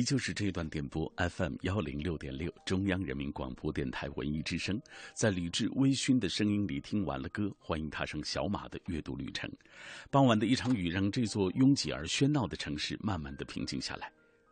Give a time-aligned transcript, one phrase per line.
[0.00, 4.80] 依旧是这段电波 FM 幺零六点六，中央人民广播电台文艺之声，
[5.12, 9.52] 在理智微醺的声音里听完了歌，欢迎踏上小马的阅读旅程。
[10.10, 14.10] 傍晚的一场雨让这座拥挤而喧闹的城市慢慢的平静下来，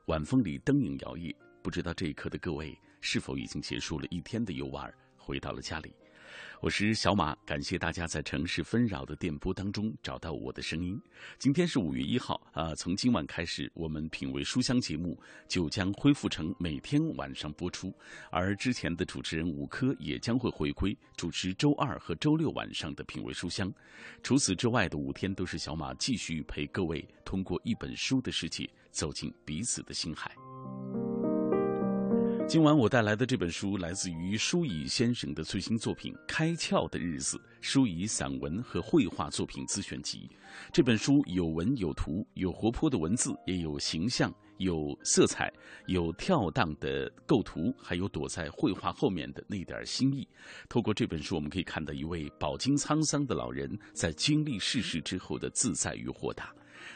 [0.09, 1.35] 晚风里灯影摇曳。
[1.63, 5.95] 不知道这一刻的各位是否已经结束了一天的游玩，回到了家里。
[6.61, 11.01] 我是小马，感谢大家在城市纷扰的电波当中找到我的声音。
[11.39, 17.95] 今天是五月一号啊，从今晚开始，我们品味书香节目就将恢复成每天晚上播出，
[18.33, 23.73] 而之前的主持人吴科也将会回归主持周二和周六晚上的品味书香。
[24.21, 30.35] 除此之外的五天都是小马继续陪各位通过一本书的世界走进彼此的心海。
[32.49, 40.27] 今晚我带来的这本书来自于舒乙先生的最新作品《开窍的日子》，舒乙散文和绘画作品自选集。
[40.73, 45.53] 这本书有文有图，有活泼的文字，也有形象，有色彩，
[45.89, 50.27] 有跳荡的构图，还有躲在绘画后面的那点心意。
[50.71, 56.51] 透过这本书，我们可以看到一位饱经沧桑的老人在经历世事之后的自在与豁达。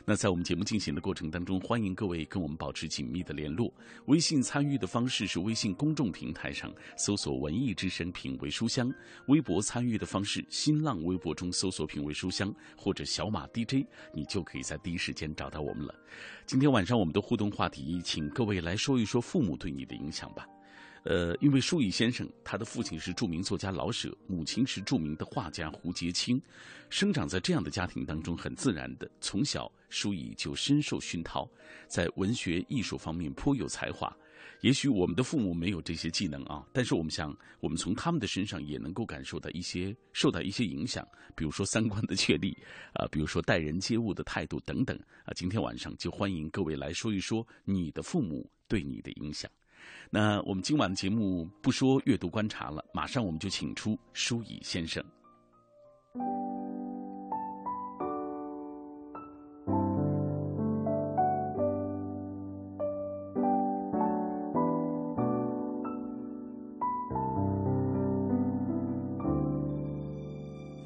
[0.05, 3.72] 那在我们节目进行的过程当中，欢迎各位跟我们保持紧密的联络。
[4.06, 8.92] 微信参与的方式是微信公众平台上搜索“文艺之声品味书香”，
[9.28, 15.94] 微博参与的方式，新浪微博中搜索“品味书香”或者“小马 DJ”，你就可以在第一时间找到我们了。
[16.47, 20.47] 今天晚上我们的互动话题，请各位来说一说父母对你的影响吧。
[21.05, 26.41] 呃，因为舒乙先生，他的父亲是著名作家老舍，母亲是著名的画家胡洁清，
[26.91, 31.49] 生长在这样的家庭当中，很自然的，从小舒乙就深受熏陶，
[31.89, 34.17] 在文学艺术方面颇有才华。
[34.61, 42.57] 也许我们的父母没有这些技能啊，但是我们想，我们从他们的身上也能够感受到一些，受到一些影响，比如说三观的确立，
[42.93, 45.33] 啊，比如说待人接物的态度等等啊。
[45.34, 49.51] 今天晚上就欢迎各位来说一说你的父母对你的影响。
[50.10, 55.03] 那我们今晚的节目不说阅读观察了，马上我们就请出舒乙先生。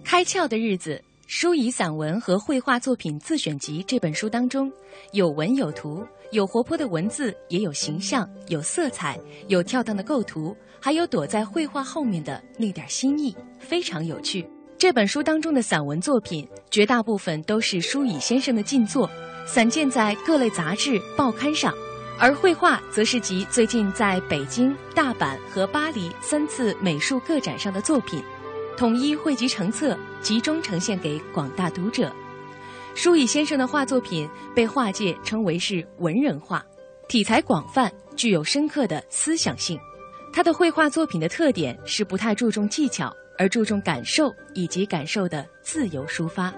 [0.04, 1.02] 开窍的日子。
[1.28, 4.72] 舒乙散文和绘画作品自选集这本书当中，
[5.12, 14.48] 有文有图，有活泼的文字，也有形象，有色彩，有跳荡的构图，还有躲在绘画后面的那点心意，非常有趣。
[14.78, 19.08] 这本书当中的散文作品，绝大部分都是舒乙先生的近作，
[19.46, 21.72] 散见在各类杂志、报刊上；
[22.18, 28.22] 而绘画则是集最近在北京、大阪和巴黎三次美术个展上的作品。
[28.76, 32.12] 统一汇集成册，集中呈现给广大读者。
[32.96, 36.64] 舒乙先生的画作品被画界称为是文人画，
[37.08, 39.78] 题材广泛，具有深刻的思想性。
[40.32, 46.52] 他的绘画作品的特点是不太注重技巧，而注重感受以及感受的自由抒发。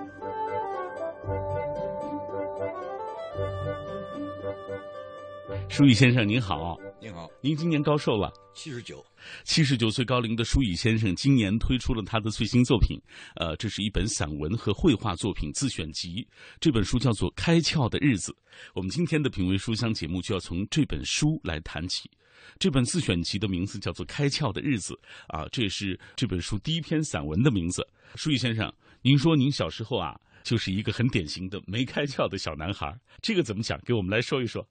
[5.68, 8.32] 舒乙先生您好，您好，您今年高寿了？
[8.54, 9.04] 七十九。
[9.44, 13.00] 七十九岁高龄的舒乙先生今年推出了他的最新作品，
[13.36, 16.26] 呃，这是一本散文和绘画作品自选集。
[16.60, 18.32] 这本书叫做《开窍的日子》。
[18.74, 22.10] 我们今天的品味书香节目就要从这本书来谈起。
[22.58, 24.94] 这本自选集的名字叫做《开窍的日子》，
[25.26, 27.86] 啊，这也是这本书第一篇散文的名字。
[28.14, 33.78] 舒乙先生，您说您小时候啊，就是一个很典型的没开窍的小男孩，这个怎么讲？
[33.84, 34.66] 给我们来说一说。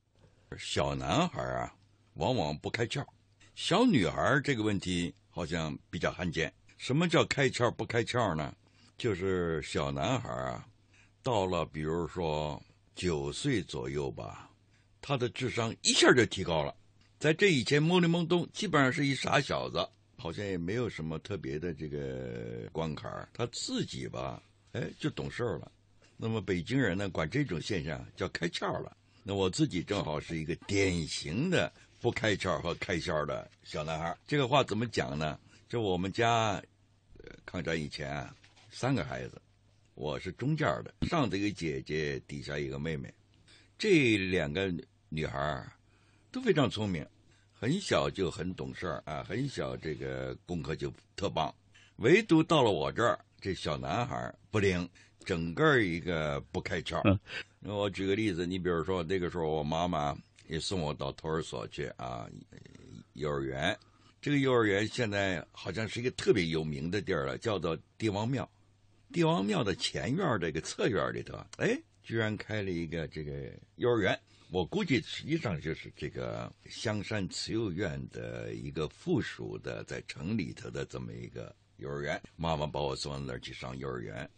[0.57, 1.71] 小男孩啊，
[2.15, 3.05] 往往不开窍。
[3.57, 6.53] 小女孩这个问题好像比较罕见。
[6.77, 8.55] 什么叫开窍不开窍呢？
[8.99, 10.63] 就是小男孩啊，
[11.23, 12.61] 到了比如说
[12.93, 14.47] 九岁左右吧，
[15.01, 16.75] 他的智商一下就提高了。
[17.17, 23.27] 在这以前懵里懵懂，基本上是一傻小子，好像也没有什么特别的这个关卡。
[23.33, 24.39] 他自己吧，
[24.73, 25.71] 哎，就懂事儿了。
[26.15, 28.95] 那么北京人呢，管这种现象叫开窍了。
[29.23, 31.73] 那我自己正好是一个典型的。
[32.07, 35.37] 不开窍和开窍的小男孩，这个话怎么讲呢？
[35.67, 36.63] 就我们家，
[37.45, 38.25] 抗战以前
[38.71, 39.41] 三个孩子，
[39.93, 43.13] 我是中间的，上头一个姐姐，底下一个妹妹。
[43.77, 44.73] 这两个
[45.09, 45.69] 女孩
[46.31, 47.05] 都非常聪明，
[47.51, 51.53] 很小就很懂事儿啊，很小这个功课就特棒。
[51.97, 54.89] 唯独到了我这儿，这小男孩不灵，
[55.25, 57.01] 整个一个不开窍。
[57.59, 62.27] 那我举个例子，你比如说那个时候，我妈妈也送我到托儿所去啊，
[63.13, 63.77] 幼儿园。
[64.19, 68.49] 这个幼儿园现在好像是一个特别有名的地儿了，叫做帝王庙。
[69.13, 74.19] 帝王庙的前院这个侧院里头，哎，居然开了一个这个幼儿园。
[74.49, 82.21] 我估计实际上就是这个香山慈幼院的一个附属的，在城里头的这么一个幼儿园。
[82.35, 84.29] 妈妈把我送到那儿去上幼儿园，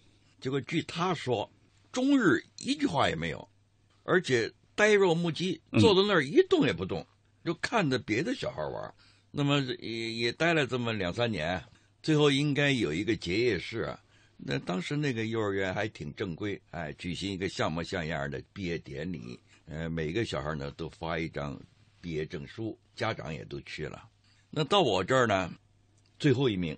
[0.41, 1.49] 结果据她说，
[1.91, 3.47] 终日一句话也没有，
[4.03, 7.05] 而且呆若木鸡，坐在那儿一动也不动，
[7.43, 8.93] 就看着别的小孩玩。
[9.29, 11.61] 那么也也待了这么两三年，
[12.01, 13.99] 最后应该有一个结业式啊。
[14.37, 21.59] 那当时那个幼儿园还挺正规，哎，举行一个像模像样的毕业典礼，呃，每个小孩呢都发一张
[21.99, 24.07] 毕业证书，家长也都去了。
[24.49, 25.51] 那到我这儿呢，
[26.17, 26.77] 最后一名，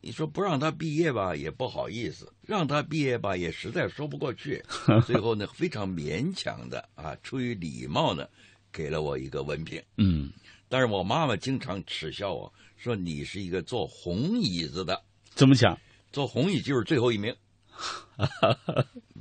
[0.00, 4.62] 你说不让他毕业吧，也不好意思；让他毕业吧，也实在说不过去。
[5.06, 8.26] 最后呢，非常勉强的啊，出于礼貌呢，
[8.72, 9.82] 给了我一个文凭。
[9.98, 10.32] 嗯，
[10.68, 15.02] 但是我妈妈经常耻笑我说：“你是一个坐红椅子的。”
[15.34, 15.78] 怎么讲？
[16.10, 17.34] 坐红椅就是最后一名，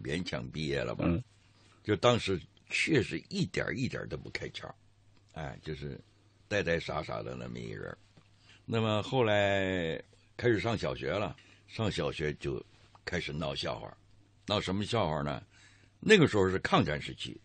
[0.04, 1.04] 勉强毕业了吧？
[1.06, 1.22] 嗯，
[1.84, 2.40] 就当时
[2.70, 4.72] 确实一点一点都不开窍，
[5.34, 6.00] 哎，就是
[6.48, 7.96] 呆呆傻傻的那么一人。
[8.66, 10.02] 那么后来
[10.40, 11.36] 开始上小学了，
[11.68, 12.66] 上小学就
[13.04, 13.94] 开始闹笑话，
[14.46, 15.44] 闹什么笑话呢？
[16.00, 17.38] 那个时候是抗战时期，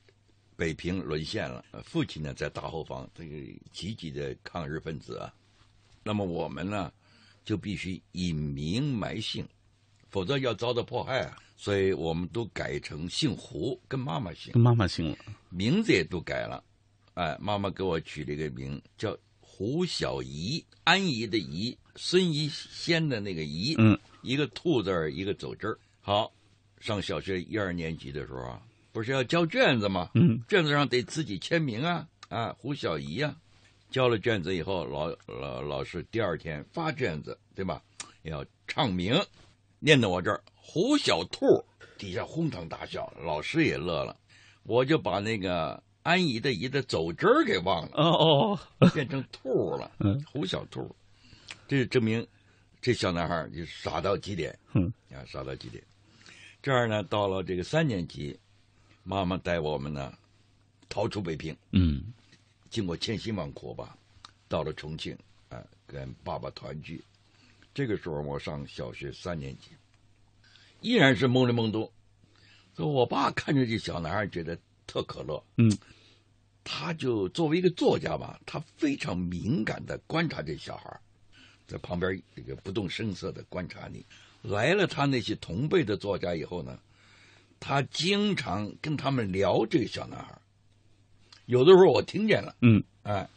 [0.54, 3.36] 北平沦陷了，父亲呢在大后方，这个
[3.72, 5.34] 积极的抗日分子啊。
[6.04, 6.92] 那么我们呢？
[7.44, 9.44] 就必须隐名埋姓，
[10.08, 11.36] 否则要遭到迫害啊！
[11.56, 15.18] 所以我们都改成姓胡，跟妈妈姓，跟妈妈姓了，
[15.50, 16.62] 名字也都改了。
[17.14, 19.18] 哎，妈妈给我取了一个名叫
[19.56, 25.78] 胡小怡，安怡的怡，孙怡仙的那个怡，嗯，一个兔字儿，一个走之儿。
[26.00, 26.32] 好，
[26.80, 28.60] 上小学一二年级的时候啊，
[28.90, 30.10] 不是要交卷子吗？
[30.14, 33.32] 嗯，卷子上得自己签名啊，啊，胡小怡呀。
[33.92, 37.80] 交了卷子以后，老老老师第二天发卷子，对吧？
[38.22, 39.14] 要唱名，
[39.78, 41.64] 念到我这儿，胡小兔，
[41.96, 44.16] 底下哄堂大笑，老师也乐了。
[44.64, 49.90] 我就把那个安姨的姨的走之儿给忘了，哦哦，变成兔了。
[50.00, 50.94] 嗯，胡小兔，
[51.66, 52.24] 这证明
[52.80, 54.56] 这小男孩就傻到极点。
[54.74, 55.82] 嗯，啊，傻到极点。
[56.62, 58.38] 这儿呢，到了这个三年级，
[59.02, 60.12] 妈妈带我们呢
[60.88, 61.56] 逃出北平。
[61.72, 62.12] 嗯。
[62.68, 63.96] 经过千辛万苦吧，
[64.48, 65.16] 到了重庆，
[65.48, 67.02] 啊，跟爸爸团聚。
[67.72, 69.70] 这个时候我上小学三年级，
[70.80, 71.90] 依然是懵里懵懂。
[72.74, 75.42] 所以我爸看着这小男孩，觉得特可乐。
[75.56, 75.70] 嗯，
[76.62, 81.00] 他就作为一个作家吧，他非常敏感的观察这小孩，
[81.66, 84.04] 在旁边这个不动声色的观察你。
[84.42, 86.78] 来了他那些同辈的作家以后呢，
[87.58, 90.38] 他经常跟他们聊这个小男孩。
[91.46, 93.28] 有的时候我听见了，嗯，哎，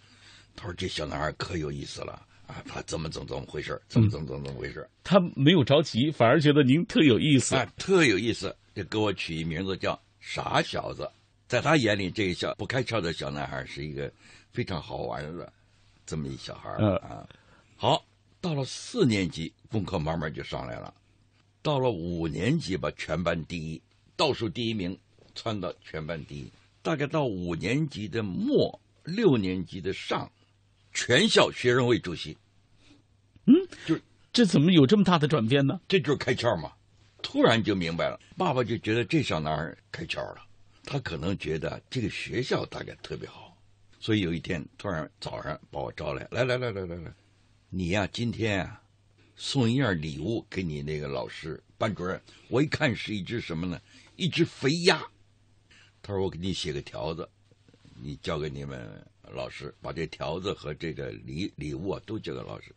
[0.56, 3.82] 他说这小男孩可有意思了啊，他怎么怎么怎么回事？
[3.88, 4.88] 怎么怎么怎么怎么回事？
[5.04, 11.10] 他没有着急，反而觉得您特有意思，哎，特有意思，就给我取一名字叫傻小子。
[11.48, 14.12] 在他眼里，这个小不开窍的小男孩是一个
[14.52, 15.54] 非常好玩的
[16.06, 17.26] 这么一小孩啊。
[17.76, 18.04] 好，
[18.42, 20.94] 到了四年级，功课慢慢就上来了。
[21.62, 23.82] 到了五年级吧，全班第一，
[24.16, 24.98] 倒数第一名，
[25.36, 26.52] 窜到全班第一。
[26.82, 30.32] 大概到五年级的末，六年级的上，
[30.94, 32.38] 全校学生会主席。
[33.46, 33.98] 嗯，就
[34.32, 35.80] 这怎么有这么大的转变呢？
[35.88, 36.72] 这就是开窍嘛！
[37.22, 40.47] 突然就明白了，爸爸就觉得这小男孩开窍了。
[40.90, 43.58] 他可能觉得这个学校大概特别好，
[44.00, 47.14] 所以有一天突然早上把我招来，来来来来来来，
[47.70, 48.82] 你呀今天啊
[49.36, 52.20] 送一样礼物给你那个老师班主任。
[52.48, 53.82] 我一看是一只什么呢？
[54.16, 55.06] 一只肥鸭。
[56.02, 57.28] 他说：“我给你写个条子，
[58.02, 62.74] 你交给你们老师，把这条子和这个礼礼物啊都交给老师。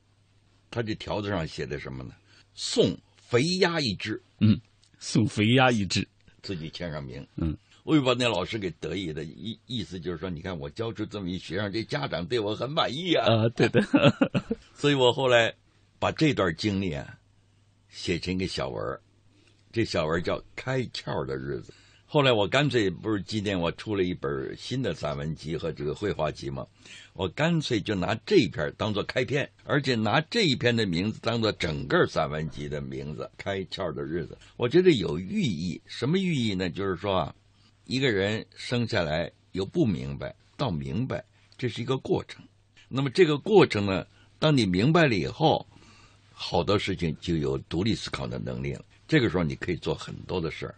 [0.68, 2.12] 他这条子上写的什么呢？
[2.54, 4.20] 送肥鸭一只。
[4.40, 4.60] 嗯，
[4.98, 6.06] 送肥鸭一只，
[6.42, 7.24] 自己签上名。
[7.36, 13.26] 嗯，我又把那老师给得意的意意思就是说，你看我教出这么一学生，这家长对我很满意啊。
[13.26, 13.82] 啊，对的。
[14.74, 15.54] 所以我后来
[15.98, 17.18] 把这段经历啊
[17.88, 19.00] 写成一个小文
[19.72, 21.72] 这小文叫《开窍的日子》。”
[22.12, 26.66] 后来我干脆不是今年我出了一本新的散文集和这个绘画集嘛，
[27.12, 34.34] 我干脆就拿这一篇当做开篇，而且拿这一篇的名字当做整个散文集的名字《开窍的日子》。
[34.56, 36.68] 我觉得有寓意，什么寓意呢？
[36.68, 37.34] 就是说啊，
[37.90, 41.24] 一个人生下来由不明白到明白，
[41.58, 42.40] 这是一个过程。
[42.88, 44.06] 那么这个过程呢，
[44.38, 45.66] 当你明白了以后，
[46.30, 48.84] 好多事情就有独立思考的能力了。
[49.08, 50.74] 这个时候你可以做很多的事儿。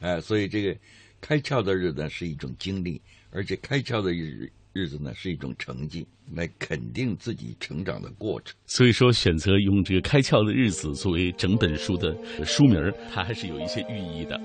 [0.00, 0.76] 哎，所以这个
[1.20, 8.52] 开窍的日子是一种经历，而且开窍的日日子呢是一种成绩，来肯定自己成长的过程。
[8.66, 14.36] 所以说，选择用这个“开窍的日子”作为整本书的书名它还是有一些寓意的。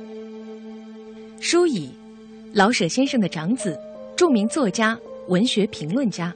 [1.44, 1.90] 舒乙，
[2.54, 3.76] 老舍先生的长子，
[4.16, 4.96] 著名作家、
[5.28, 6.32] 文学评论家。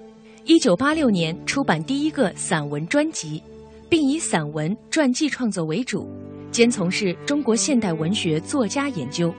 [0.46, 3.40] 一九八六年出版第一个散文专辑，
[3.88, 6.10] 并以散文传记创作为主。
[6.50, 9.32] 兼从事中国现代文学作家研究，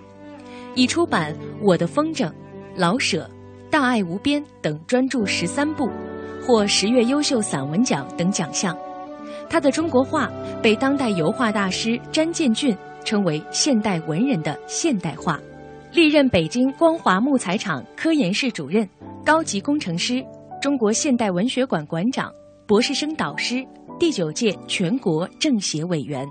[0.76, 2.26] 已出版《我的风筝》
[2.76, 3.24] 《老舍》
[3.68, 5.90] 《大爱无边》等专著十三部，
[6.46, 8.78] 获十月优秀散文奖等奖项。
[9.50, 10.30] 他的中国画
[10.62, 15.40] 被当代油画大师詹建俊称为现代文人的现代画。
[15.96, 18.86] 历任北京光华木材厂科研室主任、
[19.24, 20.22] 高级工程师、
[20.60, 22.30] 中国现代文学馆馆长、
[22.66, 23.66] 博士生导师，
[23.98, 26.28] 第九届全国政协委员。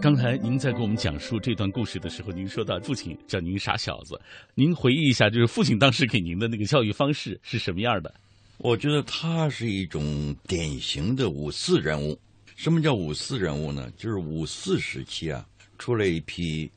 [0.00, 4.16] 刚才您在给我们讲述这段故事的时候，您说到父亲叫您傻小子，
[4.54, 8.14] 您回忆一下，就是父亲当时给您的那个教育方式是什么样的？
[8.64, 12.16] 我觉得他是一种典型的五四人物。
[12.54, 13.92] 什么叫五四人物呢？
[13.96, 15.44] 就是五四时期啊，
[15.80, 16.70] 出了一批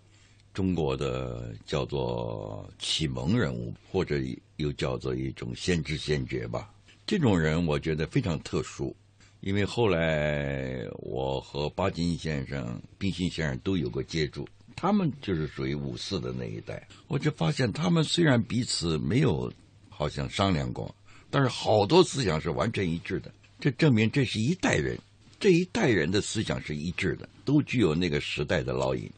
[0.51, 4.15] 中国的叫做启蒙人物，或者
[4.55, 6.73] 又叫做一种先知先觉吧。
[7.05, 8.95] 这种人我觉得非常特殊。
[9.41, 16.87] 因为后来我和巴金先生、冰心先生都有过接触，他们就是属于五四的那一代。
[17.05, 19.53] 我就发现他们虽然彼此没有
[19.87, 20.95] 好像商量过，
[21.35, 23.29] 但是好多思想是完全一致的。
[23.59, 24.97] 这证明这是一代人，
[25.37, 29.11] 这一代人的思想是一致的，都具有那个时代的烙印。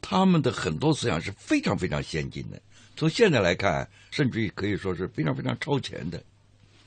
[0.00, 2.62] 他们的很多思想是非常非常先进的，
[2.94, 6.22] 从现在来看，甚至于可以说是非常非常超前的，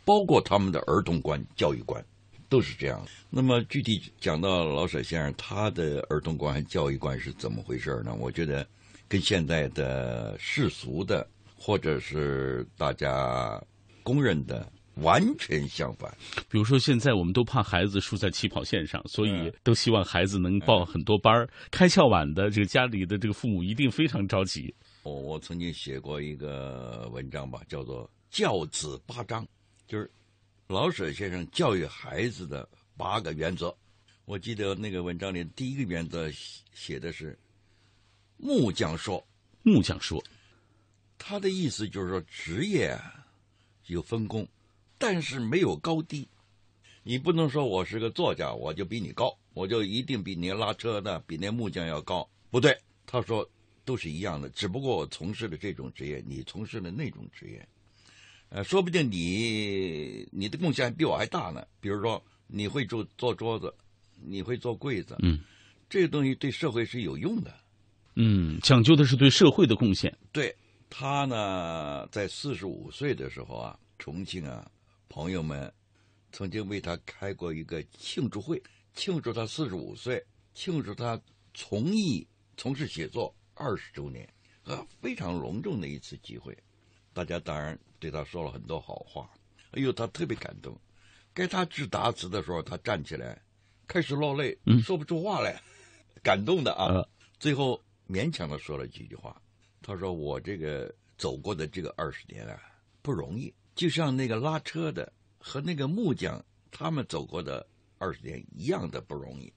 [0.05, 2.01] 包括他们的儿童观、教育观。
[2.47, 3.05] 都是这样。
[3.29, 8.15] 那么具体讲到老舍先生他的儿童观和教育观是怎么回事呢？
[8.17, 8.65] 我觉得
[9.09, 13.61] 跟现在的世俗的或者是大家
[14.05, 14.71] 公认的
[15.01, 16.09] 完全相反。
[16.47, 21.49] 比如说，现在我们都怕孩子输在起跑线上，所以都希望孩子能报很多班儿。
[21.69, 24.73] 开窍晚的这个家里的这个父母一定非常着急。
[25.03, 29.43] 我我曾经写过一个文章吧，叫做《教子八章》，
[29.85, 30.09] 就是。
[30.67, 33.71] 老舍先生教育孩子的八个原则，
[34.25, 36.27] 我记得那个文章里第一个原则
[36.73, 37.37] 写的是
[38.37, 39.23] “木匠说”，
[39.61, 40.19] 木匠说，
[41.19, 42.97] 他的意思就是说职业
[43.87, 44.47] 有分工，
[44.97, 46.27] 但是没有高低。
[47.03, 52.75] 你不能说我是个作家，我就比你高，我就一定比你拉车的比那木匠要高，不对。
[53.05, 53.47] 他说
[53.83, 57.67] 都是一样的，只不过我从事的这种职业，你从事的那种职业。
[58.49, 61.65] 呃，说不定你你的贡献比我还大呢。
[61.79, 63.73] 比如说，你会做做桌子，
[64.23, 65.39] 你会做柜子，嗯，
[65.87, 67.53] 这个东西对社会是有用的。
[68.15, 70.15] 嗯，讲究的是对社会的贡献。
[70.31, 70.55] 对
[70.97, 74.71] 他呢，在四十五岁的时候啊，重庆啊，
[75.09, 75.69] 朋友们
[76.31, 81.19] 曾经为他开过一个庆祝会，庆祝他四十五岁，庆祝他
[81.53, 82.25] 从艺
[82.55, 84.25] 从事写作二十周年，
[84.63, 86.57] 啊，非常隆重的一次机会。
[87.11, 89.29] 大家当然对他说了很多好话，
[89.71, 90.79] 哎呦，他特别感动。
[91.33, 93.37] 该他致答词的时候，他站起来，
[93.85, 95.61] 开始落泪，说不出话来，
[96.23, 97.05] 感动的啊。
[97.37, 99.41] 最后勉强的说了几句话。
[99.87, 102.59] 他说：“我这个走过的这个二十年啊，
[103.03, 107.63] 不容易，就像那个拉车的和那个木匠他们走过的
[107.99, 109.53] 二十年一样的不容易。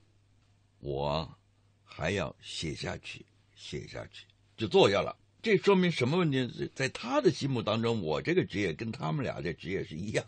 [0.81, 1.35] 我
[1.83, 3.25] 还要写下去，
[3.57, 6.71] 写下去，就坐下了。”这说明什么问题？
[6.75, 10.23] 在他的心目当中，我这个职业跟他们俩的职业是一样，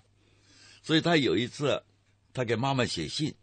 [0.82, 1.82] 所以他有一次，
[2.32, 3.34] 他给妈妈写信，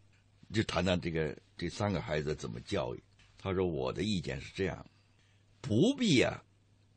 [0.51, 3.03] 就谈谈这个这三个孩子怎么教育。
[3.37, 4.83] 他说：“我的意见是这样，
[5.61, 6.41] 不必啊，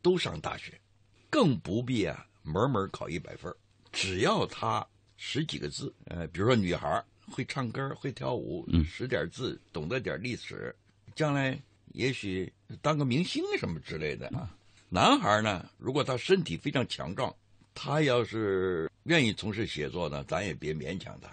[0.03, 0.81] 都上大学，
[1.29, 3.55] 更不必啊，门门考一百分
[3.93, 10.75] 只要他识几个字，呃，比如说女孩会唱歌、会跳舞，识点字，懂得点历史，
[11.15, 11.61] 将来
[11.93, 14.57] 也许当个明星什么之类的啊。”
[14.93, 17.33] 男孩呢，如果他身体非常强壮，
[17.75, 21.29] 他要是愿意从事写作呢，咱也别勉强他。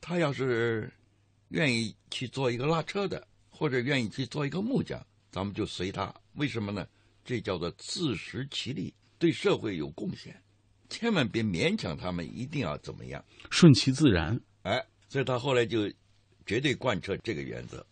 [0.00, 0.92] 他要是
[1.48, 6.14] 愿意去做一个拉车的，或者愿意去做一个木匠，咱们就随他。
[6.34, 6.86] 为什么呢？
[7.28, 10.34] 这叫做自食其力，对社会有贡献。
[10.88, 14.40] 千万别勉强他们一定要怎么样，顺其自然。
[14.62, 15.92] 哎，所以他后来就
[16.46, 17.86] 绝对贯彻这个原则。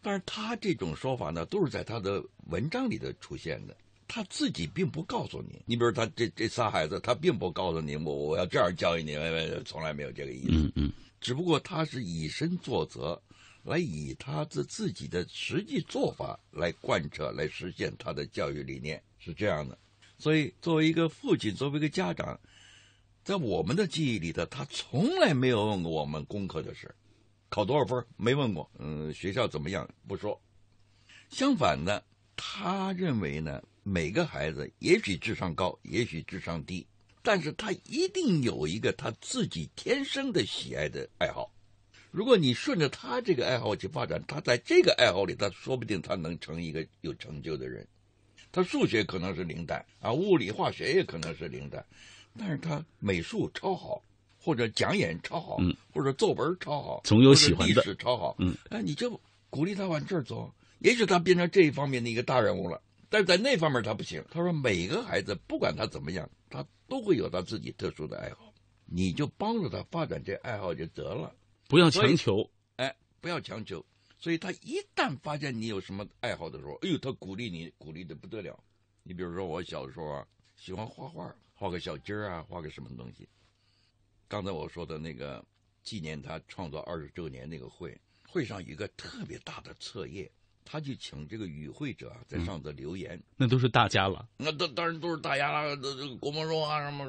[0.00, 3.76] 但是他这种说法呢，都是在他的文章里头出现的，
[4.06, 5.60] 他自己并不告诉你。
[5.66, 9.14] 你比如他这这仨孩子，他并不告诉你我我要这样教育你，
[9.66, 10.52] 从来没有这个意思。
[10.52, 13.20] 嗯嗯，只不过他是以身作则，
[13.64, 19.78] 来以他的自己的实际做法来贯彻、来实现他的教育理念，是这样的。
[20.18, 22.38] 所以，作为一个父亲，作为一个家长，
[23.22, 26.92] 在我们的记忆里头，他从来没有问过我们功课的事，
[27.48, 28.68] 考多少分没问过。
[28.78, 30.40] 嗯，学校怎么样不说。
[31.28, 32.02] 相反的，
[32.34, 36.86] 他认为呢，每个孩子也许智商高，也许智商低，
[37.22, 41.52] 但是他一定有一个他自己天生的喜爱的爱好。
[42.10, 47.86] 如果你顺着他这个爱好去发展，他在这个爱好里，他说不定他能成一个有成就的人。
[48.50, 51.84] 他数学可能是零蛋啊，物理化学也可能是零蛋，
[52.38, 54.02] 但是他美术超好，
[54.40, 64.24] 或者讲演超好，嗯，或者作文超好，总有喜欢的，历史超好，嗯，哎，你就鼓励他往这儿走，也许他变成这一方面的一个大人物了，但是在那方面他不行。
[64.30, 68.54] 他说每个孩子不管他怎么样，他都会有他自己特殊的爱好，
[68.86, 71.30] 你就帮助他发展这爱好就得了，
[71.68, 73.84] 不要强求，哎，不要强求。
[74.18, 78.58] 所以他一旦发现你有什么爱好的时候，哎呦，他鼓励你，鼓励的不得了。
[79.02, 83.28] 你比如说，我小时候啊，喜欢画画，画个小鸡儿啊，画个什么东西。
[84.26, 85.44] 刚才我说的那个
[85.82, 87.96] 纪念他创作二十周年那个会，
[88.26, 90.30] 会上有一个特别大的册页，
[90.64, 93.22] 他就请这个与会者在上头留言。
[93.36, 97.04] 那都是大家了，那当当然都是大家了，这这郭沫若啊什么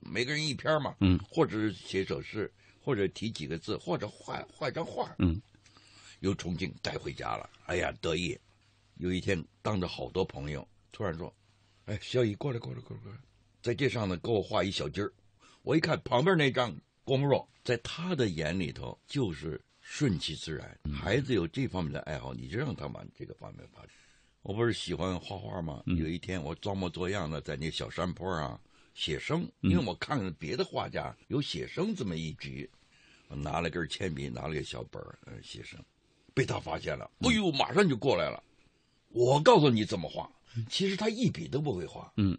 [0.00, 5.40] 每个人一篇嘛，嗯，或者是写首诗，或者提几个字，或者画画张画，嗯。
[6.20, 8.36] 由重庆带回家了，哎呀得意！
[8.96, 11.32] 有一天，当着好多朋友，突然说
[11.86, 13.18] ：“哎，小乙过来，过来，过来，过来，
[13.62, 15.12] 在这上呢给我画一小鸡儿。”
[15.62, 20.76] 我一看旁边那张郭沫若，在他的眼里头就是顺其自然。
[20.92, 23.90] 孩子有这方面的爱好，你就让他往这个方面发展。
[24.42, 25.82] 我不是喜欢画画吗？
[25.86, 28.60] 有一天我装模作样的在那小山坡啊
[28.94, 32.77] 写生，因为我看了别的画家有写生这么一局，我
[33.28, 35.78] 拿了根铅笔，拿了个小本儿，呃，写生。
[36.34, 38.40] 被他发现了，哎呦，马上就过来了。
[39.08, 40.30] 我告诉你怎么画，
[40.70, 42.12] 其实他一笔都不会画。
[42.16, 42.38] 嗯，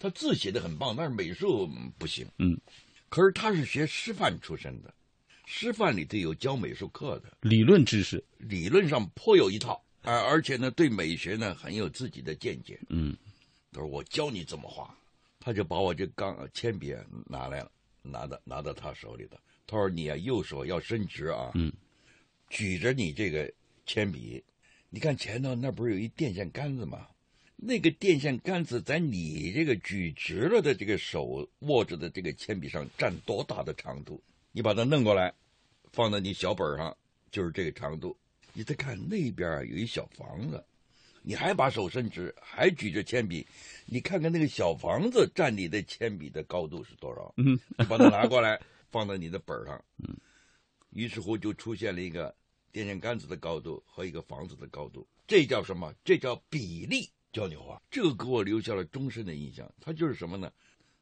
[0.00, 2.26] 他字写的很棒，但是美术不行。
[2.38, 2.60] 嗯，
[3.08, 4.92] 可是他是学师范出身的，
[5.46, 9.80] 师范里头有教美术课的，理论知识，理论上颇有一套。
[10.02, 12.80] 而而且呢，对美学呢很有自己的见解。
[12.88, 13.16] 嗯，
[13.70, 14.92] 他说我教你怎么画，
[15.38, 16.92] 他就把我这钢铅笔
[17.26, 17.70] 拿来了，
[18.02, 19.36] 拿到拿到他手里头。
[19.70, 21.52] 他说你啊，右手要伸直啊。
[21.54, 21.72] 嗯。
[22.48, 23.50] 举着你这个
[23.86, 24.42] 铅笔，
[24.88, 27.06] 你看前头那不是有一电线杆子吗？
[27.54, 34.20] 那个电线杆子在你这个举直了的这个手握着的这个铅笔上占多大的长度？
[34.50, 35.32] 你把它弄过来，
[35.92, 36.96] 放在你小本上，
[37.30, 38.16] 就是这个长度。
[38.52, 40.64] 你再看那边有一小房子，
[41.22, 43.46] 你还把手伸直，还举着铅笔，
[43.86, 47.32] 你看看那个小房子占你的铅笔的高度是多少？
[47.36, 49.84] 嗯，你把它拿过来，放在你的本上。
[49.98, 50.16] 嗯，
[50.90, 52.34] 于是乎就出现了一个。
[52.72, 55.92] 电线杆子的高度和一个房子的高度，这叫什么？
[56.04, 57.82] 这叫比例教你画。
[57.90, 59.68] 这个给我留下了终身的印象。
[59.80, 60.52] 他就是什么呢？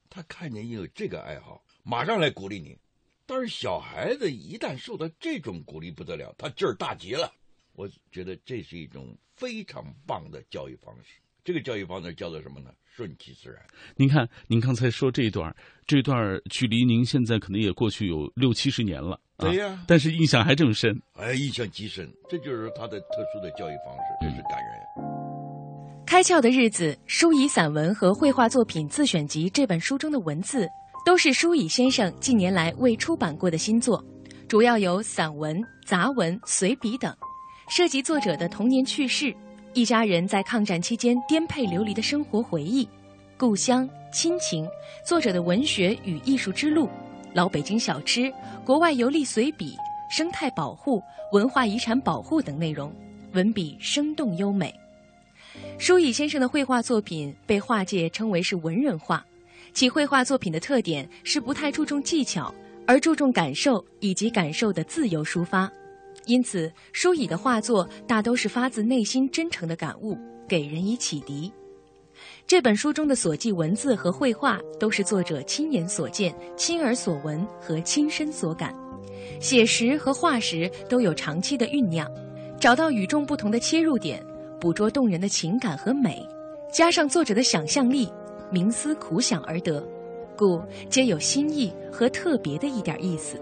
[0.09, 2.79] 他看见你有这个爱好，马上来鼓励你。
[3.27, 7.31] 但是小孩子一旦受到这种鼓励，不得了，他劲儿大极了。
[7.75, 11.21] 我觉得这是一种非常棒的教育方式。
[11.45, 12.75] 这个教育方式叫做什么呢？
[12.99, 13.63] 顺其自然。
[13.95, 15.55] 您看，您刚才说这一段，
[15.87, 19.21] 这段距离您现在可能也过去有六七十年了。
[19.37, 21.01] 对呀，但是印象还这么深。
[21.15, 26.05] 哎，印象极深，这就是他的特殊的教育方式，真是感人。
[26.05, 30.67] 开窍的日子，书以散文和绘画作品自选集这本书中的文字，
[31.07, 34.05] 都是舒乙先生近年来未出版过的新作，
[34.49, 35.57] 主要有散文、
[35.87, 37.15] 杂文、随笔等，
[37.71, 39.33] 涉及作者的童年趣事，
[39.75, 42.89] 一家人在抗战期间颠沛流离的生活回忆，
[43.37, 44.67] 故乡亲情，
[45.07, 46.89] 作者的文学与艺术之路。
[47.35, 48.33] 老北京小吃、
[48.65, 49.77] 国外游历随笔、
[50.11, 51.03] 生态保护、
[51.33, 52.93] 文化遗产保护等内容，
[53.33, 54.75] 文笔生动优美。
[55.79, 59.25] 舒乙先生的绘画作品被画界称为是文人画，
[59.75, 62.53] 其绘画作品的特点是不太注重技巧，
[62.87, 65.71] 而注重感受以及感受的自由抒发，
[66.29, 70.15] 因此舒乙的画作大都是发自内心真诚的感悟，
[70.47, 71.51] 给人以启迪。
[72.47, 78.75] 这本书中的所记文字和绘画，都是作者亲眼所见、亲耳所闻和亲身所感。
[79.41, 82.07] 写实和画实都有长期的酝酿，
[82.61, 84.23] 找到与众不同的切入点，
[84.61, 86.23] 捕捉动人的情感和美，
[86.71, 88.07] 加上作者的想象力，
[88.53, 89.83] 冥思苦想而得，
[90.37, 90.61] 故
[90.91, 93.41] 皆有新意和特别的一点意思。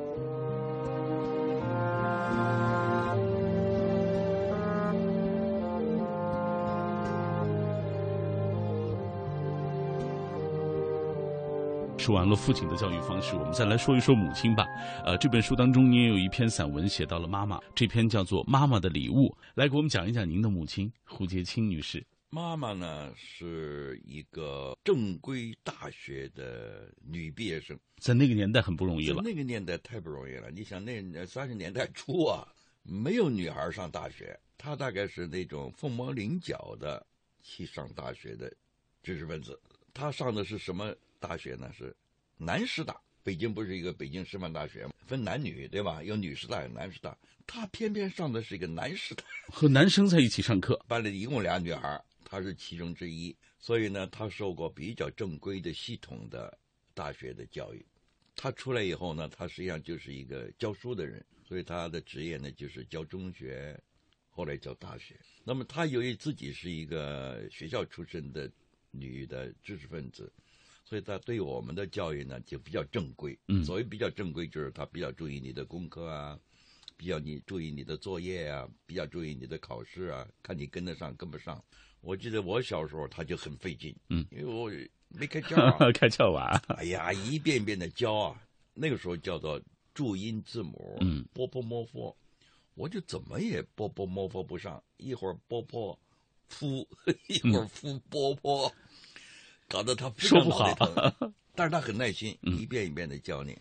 [12.07, 14.65] 说完了父亲的教育方式，我们再来说一说母亲吧。
[15.05, 22.07] 呃，这本书当中，您也有一篇散文写到了妈妈，这篇叫做《妈妈的礼物》，来给我们讲一讲您的母亲胡洁清女士。
[22.31, 29.21] 妈妈呢是一个正规大学的女毕业生，在那个年代很不容易了。
[29.25, 32.47] 那个年代太不容易了，你想那三十年代初啊，
[32.85, 37.05] 没有女孩上大学，她大概是那种凤毛麟角的
[37.43, 38.49] 去上大学的
[39.03, 39.61] 知识分子。
[39.93, 40.95] 她上的是什么？
[41.27, 41.93] 大学呢是
[42.37, 44.93] 南师大，北京不是一个北京师范大学吗？
[45.09, 46.01] 分男女对吧？
[46.01, 47.19] 有女师大，有男师大。
[47.49, 50.81] 他偏偏上的是一个男师大，和男生在一起上课。
[50.87, 53.35] 班里一共俩女孩，她是其中之一。
[53.59, 56.57] 所以呢，她受过比较正规的、系统的
[56.95, 57.85] 大学的教育。
[58.37, 63.77] 她出来以后呢，她实际上就是一个教书的人，所以她的职业呢就是教中学，
[64.31, 65.19] 后来教大学。
[65.43, 68.49] 那么她由于自己是一个学校出身的
[68.93, 70.33] 女的知识分子。
[70.89, 73.37] 所以他对我们的教育呢就比较正规。
[73.49, 76.39] 嗯，所谓比较正规，就是他比较注意你的功课啊，
[76.97, 81.61] 比较你注意你的作业啊，比较注意你的考试啊，看你跟得上跟不上。
[82.03, 84.71] 我记得我小时候他就很费劲，嗯，因为我
[85.09, 86.47] 没开窍啊， 开窍晚。
[86.69, 88.41] 哎呀，一遍遍的教啊，
[88.73, 89.61] 那个时候叫做
[89.93, 92.17] 注音字母，嗯，波波摸佛，
[92.77, 95.99] 我就怎么也波波摸佛不上，一会儿波波
[96.47, 96.87] 夫，
[97.27, 98.73] 一会儿夫波波。
[99.69, 103.59] 搞得他非常脑袋疼， 但是他很耐心，一遍一遍的教你。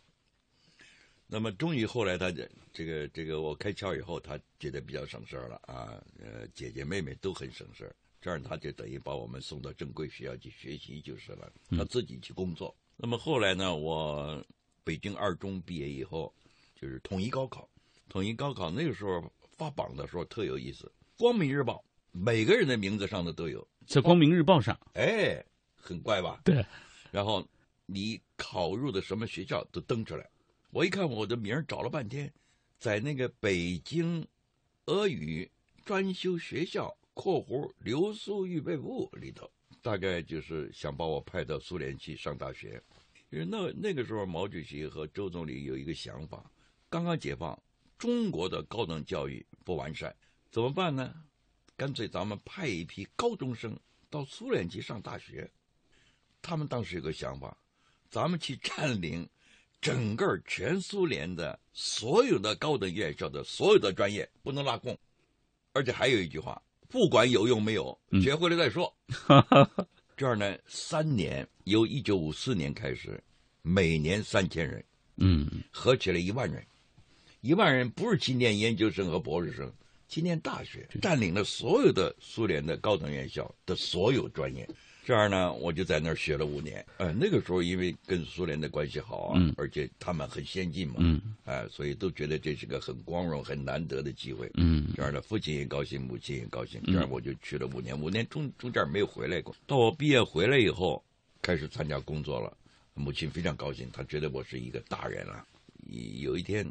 [1.27, 12.75] 那么终于后来他这这个这个我开窍以后，他觉得比较省事儿了啊，呃姐姐妹妹都很省事儿，这样他就等于把我们送到正规学校去学习就是了，他自己去工作。
[12.95, 14.45] 那么后来呢，我
[14.83, 16.31] 北京二中毕业以后，
[16.79, 17.67] 就是统一高考，
[18.07, 19.23] 统一高考那个时候
[19.57, 25.43] 发榜的时候特有意思，光明日报每个人的名字上的都有，在光明日报上，哎。
[25.87, 26.41] 很怪吧？
[26.43, 26.65] 对，
[27.11, 27.47] 然后
[27.85, 30.27] 你考入的什么学校都登出来。
[30.71, 32.33] 我一看我的名儿找了半天，
[32.79, 34.27] 在那个北京
[34.87, 35.49] 俄语
[35.85, 39.49] 专修学校（括弧留苏预备部）里头，
[39.83, 42.81] 大概就是想把我派到苏联去上大学。
[43.29, 46.49] 因为那那个时候毛主席和周总理有一个想法：
[46.89, 47.57] 刚刚解放，
[47.95, 50.15] 中国的高等教育不完善，
[50.49, 51.13] 怎么办呢？
[51.77, 53.77] 干脆咱们派一批高中生
[54.09, 55.49] 到苏联去上大学。
[56.45, 57.57] 他们当时有个想法，
[58.07, 59.27] 咱们去占领
[59.81, 64.95] 整个全苏联的所有的高等院校的所有的专业，不能拉空。
[65.73, 68.95] 而且还有一句话，不管有用没有，学会了再说。
[70.15, 73.21] 这样呢，三年由一九五四年开始，
[73.63, 74.85] 每年三千人，
[75.17, 76.63] 嗯，合起来一万人，
[77.41, 79.73] 一万人不是今年研究生和博士生，
[80.07, 84.69] 今年大学，占领了所有的苏联的高等院校的所有专业。
[85.05, 86.83] 这样呢，我就在那儿学了五年。
[86.97, 90.95] 呃，那个时候因为跟苏联的关系好啊，而且他们很先进嘛，
[91.43, 94.49] 哎，所以都觉得这是个很光荣、很难得的机会。
[94.55, 96.81] 嗯，这样呢，父亲也高兴，母亲也高兴。
[96.87, 99.55] 这样我就去了五年，五年中中间没有回来过。
[99.67, 101.03] 到我毕业回来以后，
[101.39, 102.57] 开始参加工作了，
[102.95, 105.45] 母亲非常高兴，她觉得我是一个大人了。
[106.19, 106.67] 有一天，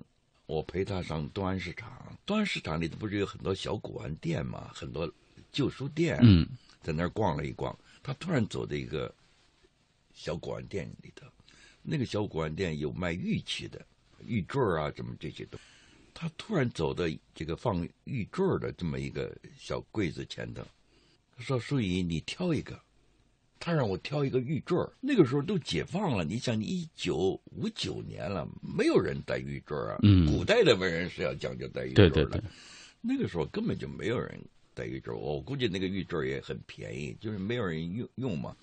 [0.47, 5.09] 我陪她上东安市场，东安市场里头不是有很多小古玩店嘛，很多
[5.53, 6.19] 旧书店。
[6.21, 6.45] 嗯，
[6.83, 7.79] 在那儿逛了一逛。
[8.05, 9.13] 他突然走到一个
[10.13, 11.27] 小古玩店里头，
[11.83, 13.85] 那个小古玩店有卖玉器的，
[14.27, 15.67] 玉坠啊，什么这些东西。
[16.13, 20.63] 他突然走到这个放玉坠的这么一个小柜子前头，
[21.35, 22.79] 他说：“淑仪，你挑一个。”
[23.59, 29.99] 他让我挑一个玉坠那个时候都解放了，你想，一九五九年了，没有人戴玉坠啊。
[30.03, 30.27] 嗯。
[30.27, 32.11] 古代的文人是要讲究戴玉坠的。
[32.11, 32.43] 对对对。
[33.01, 34.39] 那个时候根本就没有人。
[34.75, 38.57] 戴玉坠，我估计那个玉坠也很便宜，就是没有人用用嘛。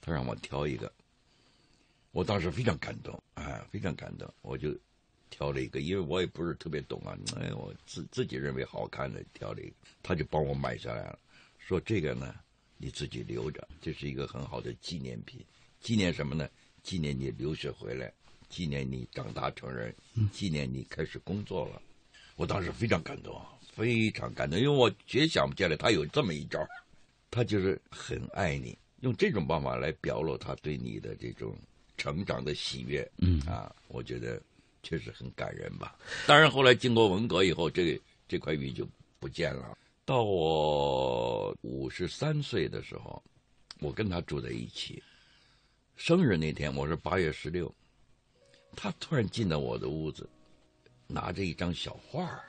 [0.00, 0.92] 他让我挑一个，
[2.12, 4.72] 我当时非常感动，哎，非常感动，我就
[5.28, 11.18] 挑了一个，因为我也不是特别懂啊，哎，我自自己认为好看的挑了一个，他就帮我买下来了，
[11.58, 12.34] 说这个呢
[12.76, 15.44] 你自己留着，这是一个很好的纪念品，
[15.80, 16.48] 纪念什么呢？
[16.82, 18.12] 纪念你留学回来，
[18.48, 19.92] 纪念你长大成人，
[20.30, 21.82] 纪念你开始工作了。
[22.36, 23.40] 我当时非常感动。
[23.76, 26.66] 非常感动，因为我绝想不起来他有这么一招，
[27.30, 31.54] 他就是很爱你，用这种办法来表露他对你的这种
[31.98, 33.06] 成长的喜悦。
[33.18, 34.40] 嗯啊，我觉得
[34.82, 35.94] 确实很感人吧。
[36.26, 38.88] 当然，后来经过文革以后，这这块玉就
[39.20, 39.76] 不见了。
[40.06, 43.22] 到我五十三岁的时候，
[43.80, 45.02] 我跟他住在一起。
[45.96, 47.70] 生日那天，我是八月十六，
[48.74, 50.26] 他突然进到我的屋子，
[51.06, 52.40] 拿着一张小画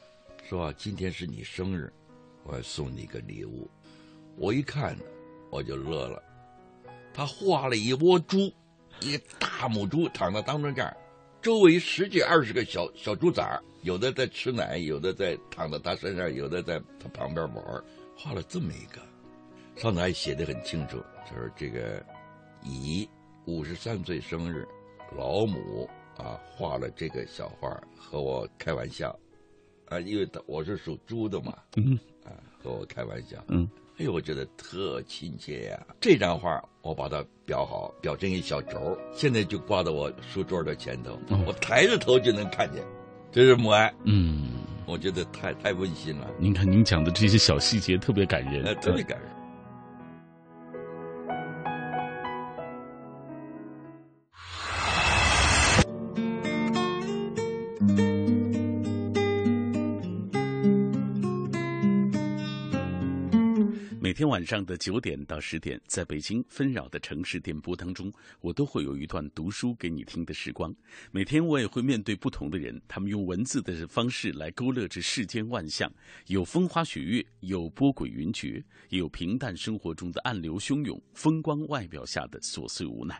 [0.47, 1.91] 说：“今天是你生日，
[2.43, 3.69] 我要送你个礼物。”
[4.39, 4.95] 我一看，
[5.49, 6.23] 我就乐了。
[7.13, 8.49] 他画了一窝猪，
[9.01, 10.95] 一大母猪躺在当中这儿，
[11.41, 17.83] 周围十几二十个小小猪崽儿，有的在吃奶，有的在躺在他身上，有的在他旁边玩
[18.15, 19.01] 画了这么一个，
[19.75, 22.01] 上头还写的很清楚，就是这个
[22.63, 23.09] 乙
[23.45, 24.65] 五十三岁生日，
[25.13, 29.17] 老母啊画了这个小画和我开玩笑，
[29.89, 32.31] 啊，因为他我是属猪的嘛，嗯，啊
[32.63, 33.67] 和我开玩笑，嗯。
[33.99, 35.87] 哎呦，我觉得特亲切呀！
[35.99, 42.83] 这张画我把它裱好，裱成一小轴，现在就挂到我书桌的前头，我抬着头就能看见。
[43.31, 44.51] 这是母爱，嗯，
[44.85, 46.29] 我觉得太太温馨了。
[46.37, 49.31] 您看，您讲的这些小细节特别感人，特别感人。
[64.37, 70.71] 晚上的九点到十点，在北京纷扰的城市电波当中，我都会有一段读书给你听的时光。
[71.09, 75.91] 每天我也会面对不同的人，他们用文字的方式来勾勒着世间万象，
[76.27, 83.19] 有风花雪月，有波诡云谲，也有平淡生活中的暗流汹涌，风光外表下的琐碎无奈。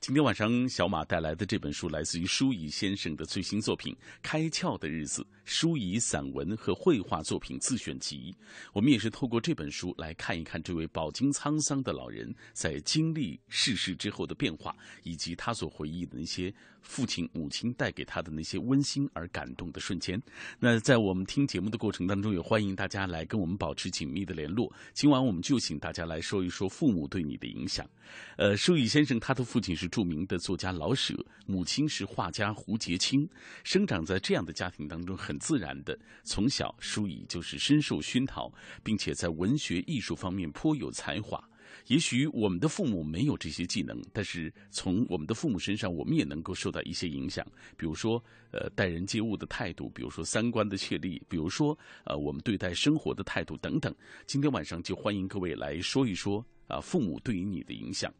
[0.00, 8.34] 今天晚上，小马带来的这本书来自于舒乙先生的最新作品《开窍的日子》，舒乙散文和绘画作品自选集。
[8.72, 20.20] 我们也是透过这本书来看一看这位饱经沧桑的老人在经历世事之后的变化，以及他所回忆的那些父亲、母亲带给他的那些温馨而感动的瞬间。
[20.58, 24.70] 那在我们听节目的过程当中，也欢迎大家来跟我们保持紧密的联络。
[24.92, 27.88] 今晚我们就请大家来说一说父母对你的影响。
[28.36, 29.68] 呃，舒乙先生他的父亲。
[29.78, 31.14] 是著名的作家老舍，
[31.46, 33.28] 母亲是画家胡洁清，
[33.62, 41.38] 生长在这样的家庭当中，很自然的，从小舒乙就是深受熏陶，并且在文学艺术方面颇有才华。
[41.86, 47.46] 也许我们的父母没有这些技能，但是从我们的父母身上，我们也能够受到一些影响。
[47.76, 53.94] 比如说，呃，待人接物的态度，比如说三观的确立，比如说，呃，我们对待生活的态度等等。
[54.26, 58.12] 今天晚上就欢迎各位来说一说啊，父母对于你的影响。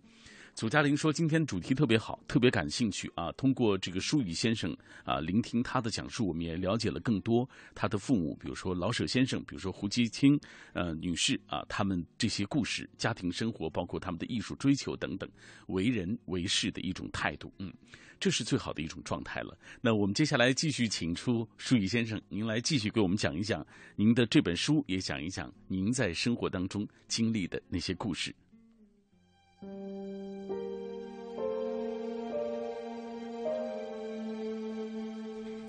[0.59, 3.31] 祖嘉玲说：“今天主题特别好，特别感兴趣啊！
[3.37, 10.37] 通过这个舒乙先生啊，聆听他的讲述，我们也了解了更多他的父母，比如说老舍先生，比如说胡姬清
[10.73, 15.31] 呃女士啊，他们这些故事、家庭生活，包括他们的艺术追求等等，
[15.69, 17.73] 为人为事的一种态度，嗯，
[18.19, 19.57] 这是最好的一种状态了。
[19.81, 28.35] 那我们接下来继续请出舒乙先生，您来继续给我们讲一讲您的这本书，也讲一讲您在生活当中经历的那些故事。”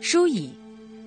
[0.01, 0.53] 舒乙，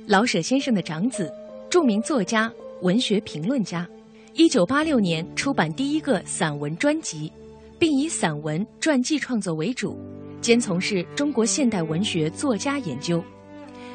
[0.06, 1.32] 老舍先生的长子，
[1.70, 3.88] 著名作家、文学评论家。
[4.34, 7.30] 一九八六年出版第一个散文专辑，
[7.78, 9.98] 并以散文传记创作为主，
[10.40, 13.22] 兼从事中国现代文学作家研究，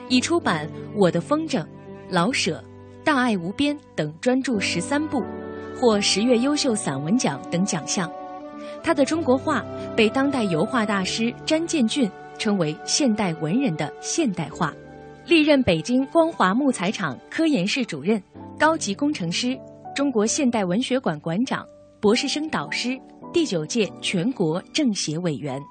[0.10, 1.60] 已出版《我的风筝》
[2.10, 2.58] 《老舍》
[3.04, 5.22] 《大爱无边》等专著十三部，
[5.76, 8.12] 获十月优秀散文奖等奖项。
[8.88, 9.62] 他的中国画
[9.98, 14.74] 被当代油画大师詹建俊称为现代文人的现代画。
[15.26, 18.24] 历任北京光华木材厂科研室主任、
[18.58, 19.60] 高级工程师、
[19.94, 21.68] 中国现代文学馆馆长、
[22.00, 22.98] 博士生导师、
[23.34, 25.62] 第九届全国政协委员。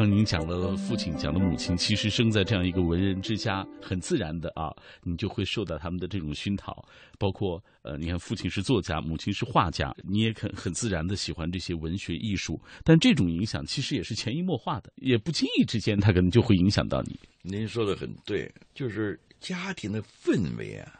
[0.00, 6.82] 刚您讲了父亲，讲了母亲，其实生在这样一个文人之家，很自然的啊，你就会受到他们的这种熏陶。
[7.18, 12.58] 包括呃，你看父亲是作家，母亲是画家，你也很很自然的喜欢这些文学艺术。
[12.82, 17.20] 但这种影响其实也是潜移默化的，也不经意之间，他可能就会影响到你。
[17.42, 20.98] 您说的很对，就是家庭的氛围啊，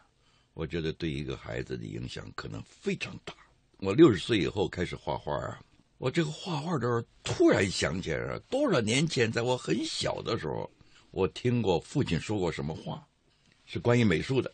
[0.53, 3.33] 我觉得对一个孩子的影响可能非常大。
[3.79, 5.59] 我六十岁以后开始画画啊。
[6.01, 10.71] 我这个画画的时候，突然想起来，多少年前，在我很小的时候，
[11.11, 13.07] 我听过父亲说过什么话，
[13.67, 14.51] 是关于美术的。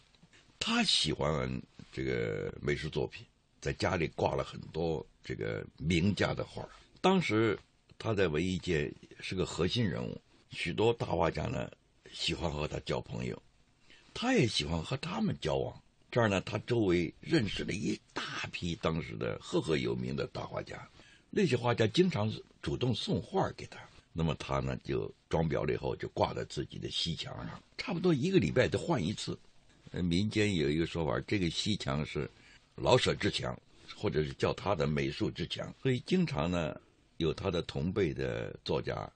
[0.59, 1.48] 他喜欢
[1.92, 3.24] 这个美术作品，
[3.61, 6.68] 在家里挂了很多这个名家的画。
[7.00, 7.56] 当时
[7.96, 11.70] 他在文艺界是个核心人物，许多大画家呢
[12.12, 13.40] 喜欢和他交朋友，
[14.12, 15.80] 他也喜欢和他们交往。
[16.11, 20.88] 这儿呢，他周围认识了一大批当时的赫赫有名的大画家，
[21.30, 23.78] 那些画家经常主动送画给他。
[24.12, 29.38] 那么他呢，就装裱了以后，就挂在自己的西墙上，差不多一个礼拜得换一次。
[29.92, 32.30] 民间有一个说法，这个西墙是
[32.74, 33.58] 老舍之墙，
[33.94, 35.72] 或者是叫他的美术之墙。
[35.82, 36.80] 所以经常呢，
[37.18, 39.06] 有他的同辈的作家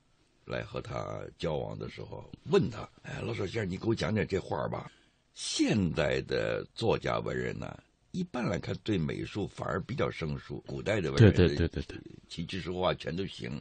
[0.45, 4.91] 来和他交往的时候，问他：“哎，老舍先生，你给我讲讲这画吧。”
[5.33, 10.63] 现代的作家文人呢，一般来看对美术反而比较生疏。
[10.67, 13.61] 古代的文人，对对对对对，琴棋书画全都行。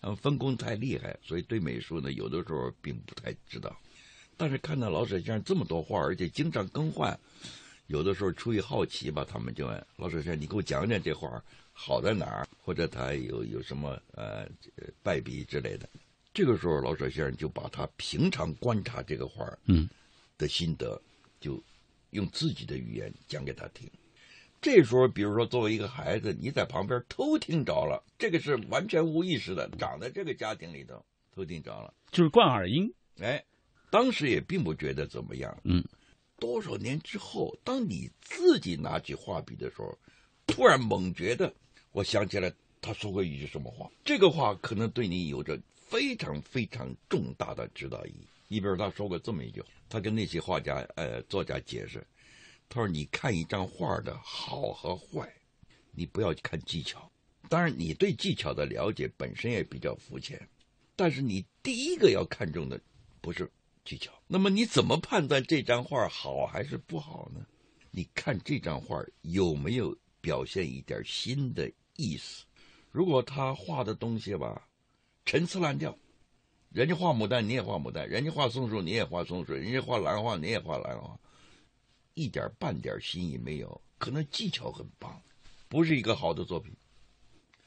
[0.00, 3.76] 嗯，分工太厉害，所以对美术呢，有的时候并不太知道。
[4.36, 7.16] 但是看到老舍先生这么多画，而且经常更换，
[7.86, 11.40] 有的时候出于好奇吧，他们就问老舍先生：“你给我讲讲这画
[11.72, 12.48] 好在哪儿？
[12.62, 14.48] 或者他有有什么呃
[15.04, 15.88] 败笔之类的？”
[16.34, 19.88] 这个时候，老舍先生就把他平常观察这个画嗯
[20.36, 21.00] 的心得，
[21.38, 21.62] 就
[22.12, 23.90] 用自己的语言讲给他听。
[24.60, 32.94] 这时候，比如说作为一个孩子，你在旁边偷听着了，这个是完全无意识的，长在这个家庭里头偷听着了，就是灌耳音。
[33.20, 33.44] 哎，
[33.90, 35.58] 当时也并不觉得怎么样。
[35.64, 35.82] 嗯，
[36.38, 39.98] 多少年之后，当你自己拿起画笔的时候，
[40.46, 41.52] 突然猛觉得，
[41.90, 48.28] 我想起来他说过一句什么话，这个话可能对你有着非常非常重大的指导意义。
[48.52, 52.06] 你比如他说过这么一句话，他跟那些画家、呃作家解释。
[52.68, 55.26] 他说：“你看一张画的好和坏，
[55.90, 57.10] 你不要看技巧。
[57.48, 60.38] 当然，你对技巧的了解本身也比较肤浅，
[60.94, 62.78] 但是你第一个要看重的
[63.22, 63.50] 不是
[63.86, 64.12] 技巧。
[64.26, 67.46] 那么你怎么判断这张画好还是不好呢？
[67.90, 72.44] 你看这张画有没有表现一点新的意思？
[72.90, 74.68] 如果他画的东西吧，
[75.24, 75.96] 陈词滥调，
[76.72, 81.18] 人家画牡丹你也画牡丹，人家画松树你也画松树，人家画兰花你也画兰花。”
[82.14, 85.20] 一点半点新意没有，可能技巧很棒，
[85.68, 86.74] 不是一个好的作品。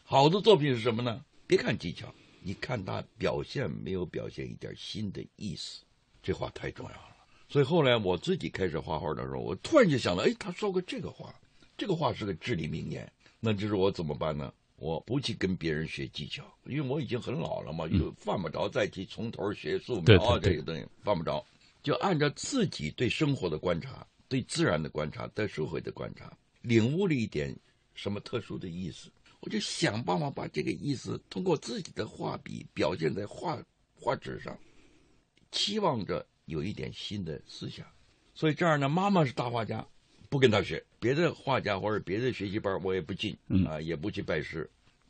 [0.03, 1.23] 好的作品是什么呢？
[1.47, 5.83] 别看技巧，你看他表现没有表现一点新的意思，
[6.23, 7.15] 这话太重要了。
[7.47, 11.33] 所以后来我自己开始画画的时候，我突然就想到，哎，他说过这个话，
[11.77, 13.11] 这个话是个至理名言。
[13.39, 14.51] 那就是我怎么办呢？
[14.77, 21.45] 我不去跟别人学技巧，因为我已经很老了嘛，就犯不着再去从头学素描啊这些东西，犯不着，
[21.83, 24.05] 就按照自己对生活的观察。
[24.27, 27.55] 对自然的观察，对社会的观察，领悟了一点
[27.93, 29.07] 什么特殊的意思，
[29.39, 34.57] 我就想办法把这个意思通过自己的画笔表现在画画纸上，
[35.51, 37.85] 期望着有一点新的思想。
[38.33, 39.87] 所以这样呢，妈妈是大画家，
[40.29, 44.69] 不跟他学别的画家或者别的学习班，我也不进啊，也不去拜师，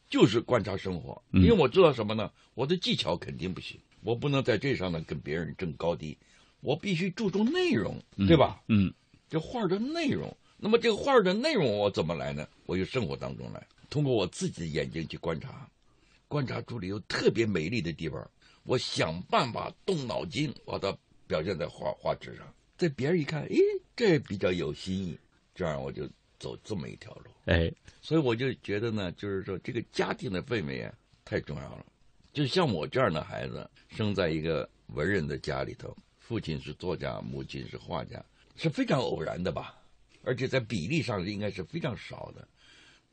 [0.10, 1.22] 就是观察生活。
[1.32, 2.32] 因为我知道什么呢？
[2.54, 6.18] 我的技巧肯定不行，我不能在这上呢跟别人争高低，
[6.62, 8.62] 我必须注重内容，对吧？
[8.68, 8.94] 嗯。
[9.28, 12.48] 这画的内容，那么这个画的内容我怎么来呢？
[12.68, 15.68] 我就生活当中来，通过我自己的眼睛去观察，
[16.28, 18.30] 观察出里有特别美丽的地方，
[18.64, 22.46] 我想办法动脑筋把它表现在画画纸上。
[22.78, 23.58] 在别人一看，诶，
[23.96, 25.18] 这比较有新意，
[25.54, 27.32] 这样我就走这么一条路。
[27.46, 31.86] 哎，所以我就觉得呢，就是说这个家庭的氛围啊太重要了。
[32.34, 38.24] 就像我这样的孩子，生在一个文人的家里头，父亲是作家，母亲是画家。
[38.58, 39.78] 是非常偶然的吧，
[40.24, 42.48] 而且在比例上应该是非常少的，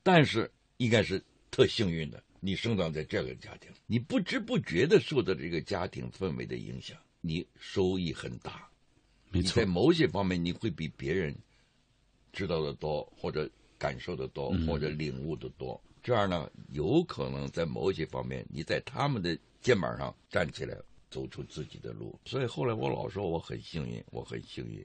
[0.00, 2.22] 但是应该是特幸运的。
[2.38, 8.68] 你生长在这个家庭，你不知不觉的受到这个家庭氛围的影响，你收益很大。
[9.32, 11.34] 没错，在某些方面你会比别人
[12.32, 15.80] 知道的多，或者感受的多，或者领悟的多。
[16.02, 20.76] 这样呢，有可能在某些方面你在他们的肩膀上站起来，
[21.10, 22.18] 走出自己的路。
[22.24, 24.84] 所以后来我老说我很幸运，我很幸运。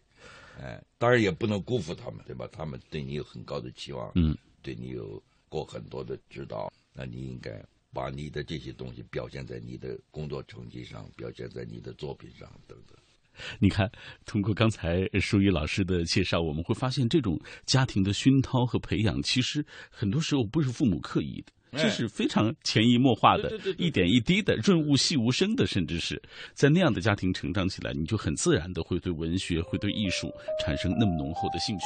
[0.59, 2.47] 哎，当然也不能辜负他们，对吧？
[2.51, 12.97] 他们对你有很高的期望，嗯，对你有过很多的指导，那你应该把你的这些东西表现在你的工作成绩上，表现在你的作品上，等等。
[13.59, 13.89] 你看，
[14.25, 21.53] 通过刚才舒宇老师的介绍，我们会发现，这种家庭的熏陶和培养，其实很多时候不是父母刻意的。
[21.73, 26.19] 这是非常潜移默化的，一点一滴的，润物细无声的，甚至是
[26.53, 30.31] 在那样的家庭成长起来，你就很自然的会对文学、会对艺术
[30.63, 31.85] 产生那么浓厚的兴趣。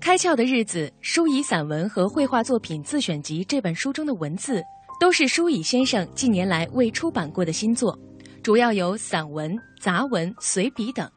[0.00, 4.62] 开窍的日子，舒乙散文和绘画作品自选集这本书中的文字，
[4.98, 7.96] 都是舒乙先生近年来未出版过的新作，
[8.44, 11.10] 主要有散文、杂文、随笔等，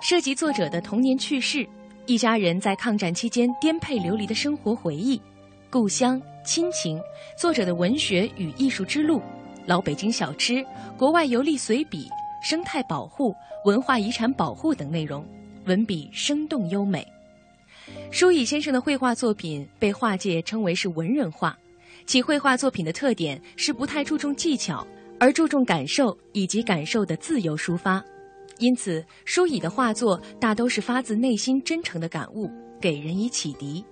[0.00, 1.64] 涉及作者的童年趣事，
[2.06, 5.22] 一家人在抗战期间颠沛流离的生活回忆。
[5.70, 7.00] 故乡亲情，
[7.38, 9.22] 作者的文学与艺术之路，
[9.64, 10.66] 老北京小吃，
[10.98, 12.08] 国外游历随笔，
[12.42, 13.32] 生态保护，
[13.64, 15.24] 文化遗产保护等内容，
[15.66, 17.06] 文笔生动优美。
[18.10, 21.56] 舒乙先生的绘画作品被画界称为是文人画，
[22.06, 24.84] 其绘画作品的特点是不太注重技巧，
[25.22, 28.02] 而注重感受以及感受的自由抒发。
[28.58, 32.50] 因此，舒乙的画作大都是发自内心真诚的感悟，
[32.80, 33.84] 给人以启迪。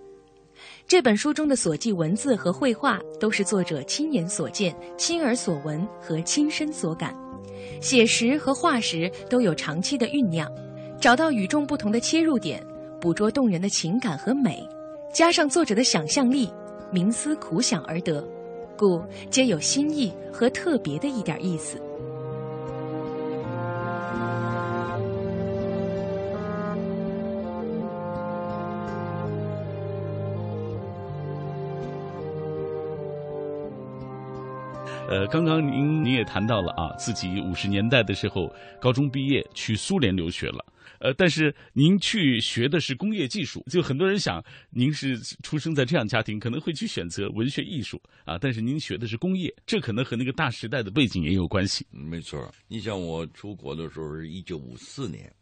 [0.89, 7.14] 这本书中的所记文字和绘画，都是作者亲眼所见、亲耳所闻和亲身所感。
[7.81, 10.51] 写实和画实都有长期的酝酿，
[11.01, 12.61] 找到与众不同的切入点，
[13.01, 14.68] 捕捉动人的情感和美，
[15.14, 16.51] 加上作者的想象力，
[16.93, 18.20] 冥思苦想而得，
[18.81, 21.78] 故皆有新意和特别的一点意思。
[35.11, 38.51] 呃，刚刚您您也谈到了啊，自己五十年代的时候
[38.81, 40.64] 高中毕业去苏联留学了，
[41.01, 51.86] 呃，但是您去学的是工业技术，就很多人想您是出生在这样家庭，可能会去选择文学艺术啊，但是您学的是工业，这可能和那个大时代的背景也有关系。
[51.90, 55.32] 没错，你像我出国的时候是一九五四年，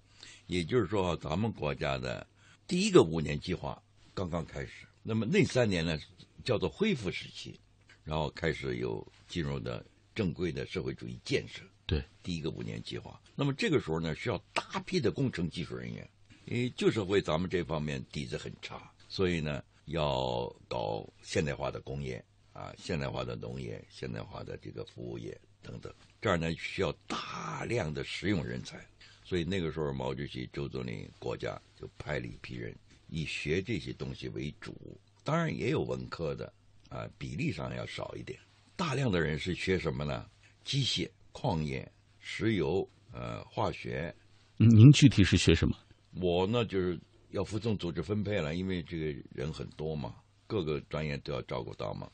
[0.47, 2.27] 也就是说啊咱们国家的
[2.67, 3.81] 第一个五年计划
[4.15, 5.99] 刚刚开始，那么那三年呢
[6.45, 7.59] 叫做恢复时期。
[8.05, 9.85] 然后开始有进入的
[10.15, 13.19] 正规的社会主义建设，对第一个五年计划。
[13.35, 16.09] 那么这个时候呢，需要大批的工程技术人员，
[16.45, 22.23] 因为旧社会咱们这方面底子很差，所以呢要搞现代化的工业
[22.53, 25.93] 啊，现代化的农业，现代化的这个服务业等等。
[26.21, 28.87] 这儿呢需要大量的实用人才，
[29.25, 32.77] 所以那个时候毛主席、周总理国家就派了一批人，
[33.09, 36.53] 以学这些东西为主，当然也有文科的。
[36.91, 38.41] 啊，比例上要少一点。
[38.75, 40.27] 大量的人是学什么呢？
[40.65, 41.07] 机械、
[41.41, 44.13] 矿业、石油、呃，化学。
[44.57, 45.77] 您具体是学什么？
[46.21, 46.99] 我呢，就是
[47.31, 50.17] 要服从组织分配了，因为这个人很多嘛，
[50.49, 52.11] 各个专业都要照顾到嘛，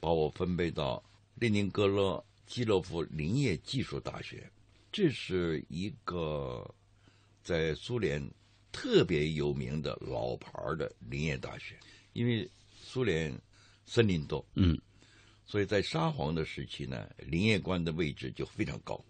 [0.00, 1.00] 把我分配到
[1.36, 4.50] 列宁格勒基洛夫林业技术大学。
[4.90, 6.68] 这是一个
[7.44, 8.20] 在苏联
[8.72, 11.78] 特别有名的老牌的林业大学，
[12.14, 13.32] 因为苏联。
[13.88, 14.76] 森林多，嗯，
[15.46, 19.02] 所以在沙皇的时期呢，林业官的位置就非常高，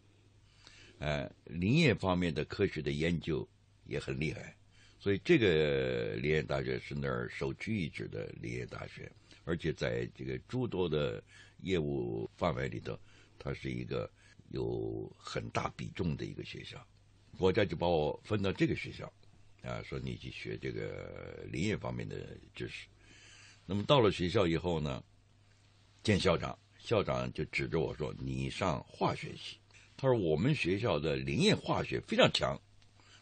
[0.99, 3.49] 呃，林业方面的科学的研究
[3.87, 4.55] 也很厉害，
[4.99, 9.11] 所以这个林业大学是那儿首屈一指的林业大学，
[9.45, 11.23] 而且在这个诸多的
[11.63, 12.99] 业务范围里头，
[13.39, 14.11] 它是一个
[14.51, 16.87] 有很大比重的一个学校，
[17.39, 19.11] 国家就把我分到这个学校，
[19.63, 22.87] 啊，说你去学这个林业方面的知识。
[23.65, 25.03] 那么到了学校以后呢，
[26.07, 29.59] 见校长，校长就指着我说：“你上化学系。”
[29.99, 32.57] 他说：“我们学校的林业化学非常强。”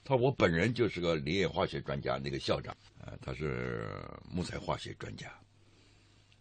[0.04, 3.88] 他说：“我本人就是个林业化学专家。”那个校长啊，他是
[4.30, 5.32] 木材化学专家。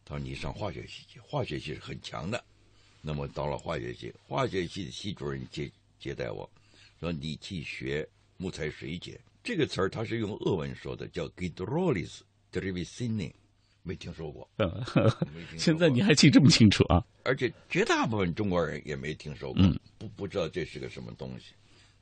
[0.03, 2.43] 他说：“你上化学系，化学系是很强的。”
[2.99, 6.51] 那么到了化学系，化学系的系主任接接待我
[6.99, 12.21] 说：“你去学木材水解。”这个词儿他是用俄文说的，叫 g y d r o l y s
[12.51, 13.31] drevesiny。
[13.83, 14.49] 没听说过，
[15.57, 17.03] 现在你还记这么清楚啊？
[17.23, 19.61] 而且绝大部分中国人也没听说过，
[19.97, 21.53] 不不知道这是个什么东西。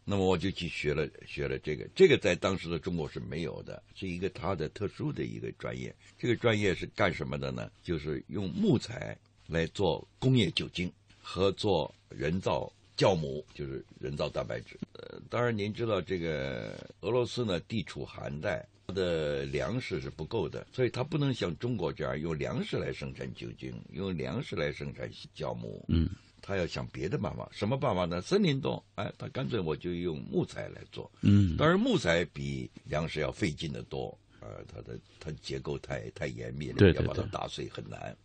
[0.04, 5.94] 那么我就去学了学了这个，这个在当时的中国是没有的，是一个它的特殊的一个专业。
[6.18, 7.72] 这个专业是干什么的呢？
[7.84, 9.18] 就是用木材
[9.48, 14.78] 来做工业酒精和做人造酵母，就是人造蛋白质。
[14.94, 18.64] 呃，当然您知道这个俄罗斯呢，地处寒带。
[18.92, 25.84] 的粮食是不够的，所以它不能像中国这样用粮食来生产酒精，用粮食来生产酵母。
[25.88, 26.10] 嗯，
[26.42, 28.22] 它要想别的办法，什么办法呢？
[28.22, 31.10] 森林多，哎，它干脆我就用木材来做。
[31.22, 38.16] 嗯，当然木材比粮食要费劲的多，呃，它的它结构太太严密了，要把它打碎很难。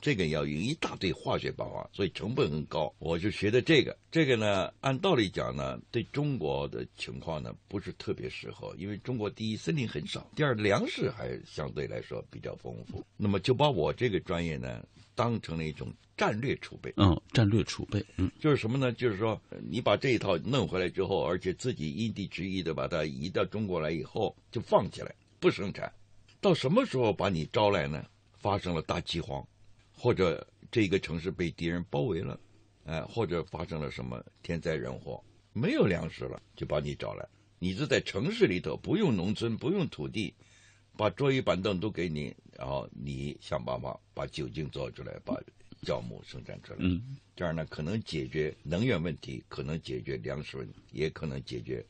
[0.00, 2.92] 这个要用一大堆化学办法，所以成本很高。
[2.98, 13.04] 我就学的这个，这个呢，按道理讲呢，对中国的情况呢不是特别适合，因为中国第一森林很少，第二粮食还相对来说比较丰富。
[13.16, 14.84] 那么就把我这个专业呢
[15.14, 16.92] 当成了一种战略储备。
[16.96, 18.92] 嗯，战略储备，嗯，就是什么呢？
[18.92, 25.92] 就是说你把这一套弄回来之后，而且自己因地制宜的把它移到中国来以后，就放起来不生产，
[26.40, 28.04] 到什么时候把你招来呢？
[28.40, 29.44] 发生了大饥荒。
[29.98, 32.38] 或者这个城市被敌人包围了，
[32.84, 35.22] 哎，或者发生了什么天灾人祸，
[35.52, 37.28] 没有粮食了，就把你找来。
[37.58, 40.32] 你是在城市里头，不用农村，不用土地，
[40.96, 45.34] 把桌椅板凳都给你，然后你想办法把酒精做出来，把
[45.82, 46.78] 酵母生产出来。
[46.80, 51.84] 嗯，这样呢，可能解决能源问题，可能解决粮食问题，也可能解决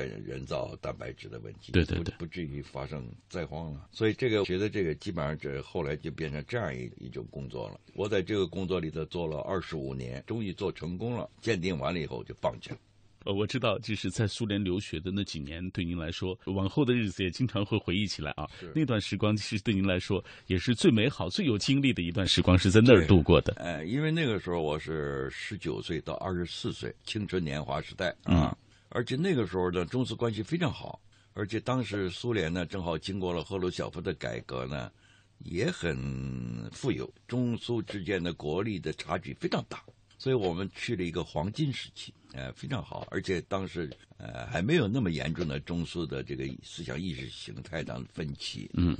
[0.00, 3.88] 人人造蛋白质的问题，对对对不不至于发生灾荒了。
[3.92, 7.80] 所以这个觉得这个基本上这后来就变成这样一一种工作了。
[7.94, 11.28] 我在这个工作里头做了二十五年，终于做成功了。
[11.40, 12.78] 鉴定完了以后就放弃了。
[13.24, 18.50] 呃，我知道，就是在苏联留学的那几年，对您来说，往后的日子也经常会回忆起来啊。
[18.74, 23.54] 那段时光其实对您来说也是最美好、最有经历的一段时光，是在那儿度过的。
[23.58, 28.50] 哎，因为那个时候我是十九岁到二十四岁，青春年华时代啊。
[28.50, 28.56] 嗯
[28.94, 31.00] 而且那个时候呢中苏关系非常好，
[31.34, 34.92] 而且当时苏联呢正好经过了赫鲁晓夫的改革呢，
[35.38, 39.82] 也很富有，中苏之间的国力的差距非常大，
[40.18, 43.06] 所以我们去了一个黄金时期，呃，非常好。
[43.10, 48.96] 而且当时呃还没有那么严重的中苏的这个思想意识形态上的分歧，嗯，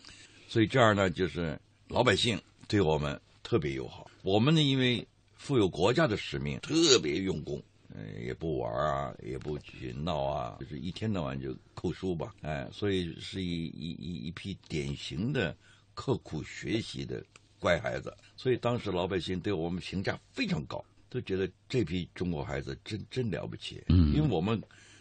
[0.49, 4.11] 所以这样呢，就是老百姓对我们特别友好。
[4.22, 7.62] 我们呢，因为负有国家的使命，特别用功。
[7.95, 15.55] 嗯，也不玩啊，也不去闹啊，就是一天到晚就扣书吧，哎，所以是一一一一批典型的
[15.95, 17.22] 刻苦学习的
[17.59, 18.16] 乖孩子。
[18.36, 23.82] 所以当时老百姓对我们评价非常高，都觉得这批中国孩子真真了不起。
[23.88, 24.61] 嗯，因为我们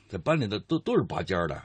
[0.09, 1.55] 在班里的都都是拔尖的，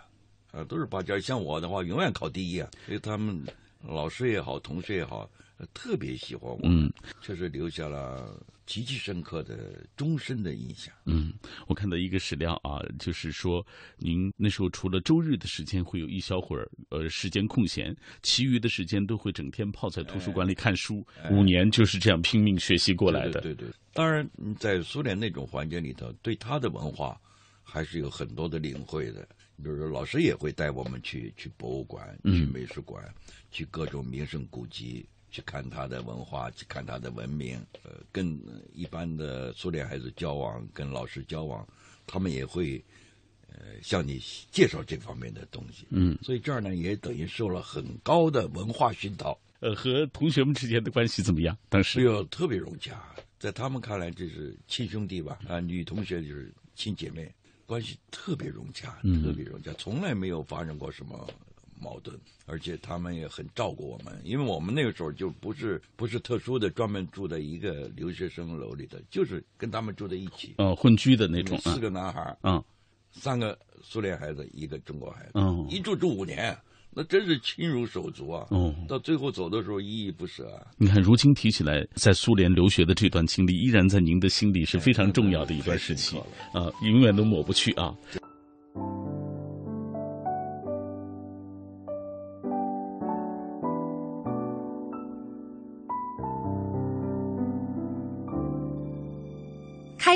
[0.53, 1.20] 啊，都是拔尖。
[1.20, 3.45] 像我的话，永远考第一啊，所以他们
[3.83, 5.29] 老师也好，同学也好，
[5.74, 6.61] 特别喜欢我。
[6.62, 6.89] 嗯，
[7.20, 8.41] 确实留下了。
[8.67, 10.93] 极其深刻的终身的印象。
[11.05, 11.33] 嗯，
[11.67, 13.64] 我看到一个史料啊，就是说
[13.97, 21.07] 您那时候除了周日的时间会有一小会儿呃时间空闲，其余的时间都会整天泡在图书馆里看书。
[21.23, 23.41] 哎、五年就是这样拼命学习过来的。
[23.41, 27.19] 对对对，当然在苏联那种环境里头，对他的文化
[27.62, 29.27] 还是有很多的领会的。
[29.62, 33.14] 比如说，老师也会带我们去去博物馆、去美术馆、嗯、
[33.51, 35.07] 去各种名胜古迹。
[35.37, 38.41] 去看他的文化，去看他的文明，呃，跟
[38.72, 41.68] 一般的苏联孩子交往，跟老师交往，
[42.07, 42.82] 他们也会，
[43.47, 44.18] 呃，向你
[44.51, 45.87] 介绍这方面的东西。
[45.91, 49.39] 嗯，所以这儿呢，也等于受了很高的文化熏陶。
[49.61, 51.55] 呃，和同学们之间的关系怎么样？
[51.68, 52.99] 当时哎呦，特别融洽，
[53.39, 55.39] 在他们看来这是亲兄弟吧？
[55.47, 57.30] 啊，女同学就是亲姐妹，
[57.66, 61.28] 关系特别融洽，嗯、特别融洽，从来没有发生过什么。
[61.81, 72.62] 矛盾，而且他们也很照顾我们，因为我们那个时候就不是不是特殊的，专门住在一个留学生楼里的，就是跟他们住在一起，呃，混居的那种，四个男孩，嗯，
[73.12, 76.57] 三个苏联孩子，一个中国孩子，嗯，一住住五年，
[76.91, 80.66] 那真是亲如手足啊，哦，到最后走的时候依依不舍啊。
[80.79, 86.16] 你看，如今提起来，在苏联留学的这段经历，依然在您的心里是非常重要的一段时期，
[86.53, 87.95] 啊，永远都抹不去啊。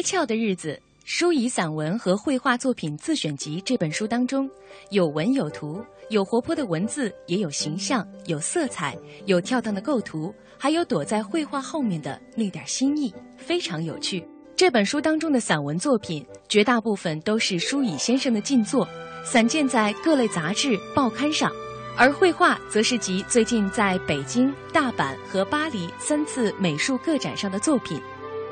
[0.01, 4.49] 开窍的日子，书以散文和绘画作品自选集这本书当中，
[4.93, 8.97] 有文有图，有活泼的文字，也有形象，有色彩，
[9.27, 14.27] 有跳荡的构图，还有躲在绘画后面的那点心意，非常有趣。
[14.57, 18.89] 这本书当中的散文作品，绝大部分都是舒乙先生的近作，
[19.23, 21.51] 散见在各类杂志、报刊上；
[21.99, 28.01] 而绘画则是集最近在北京、大阪和巴黎三次美术个展上的作品。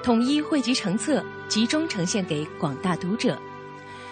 [0.03, 3.38] 统一汇集成册，集中呈现给广大读者。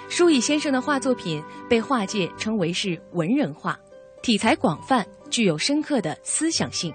[0.09, 3.79] 舒乙先生的画作品被画界称为是文人画，
[4.23, 6.93] 题材广泛，具有深刻的思想性。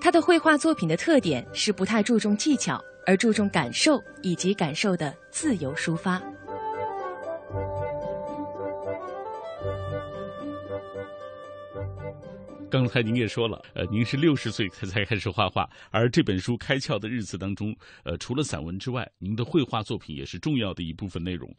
[0.00, 6.20] 他的绘画作品的特点是不太注重技巧，而注重感受以及感受的自由抒发。
[12.70, 21.52] 刚才您也说了，呃，您是六十岁才才开始画画，而这本书《开窍的日子》当中，呃，除了散文之外，您的绘画作品也是重要的一部分内容。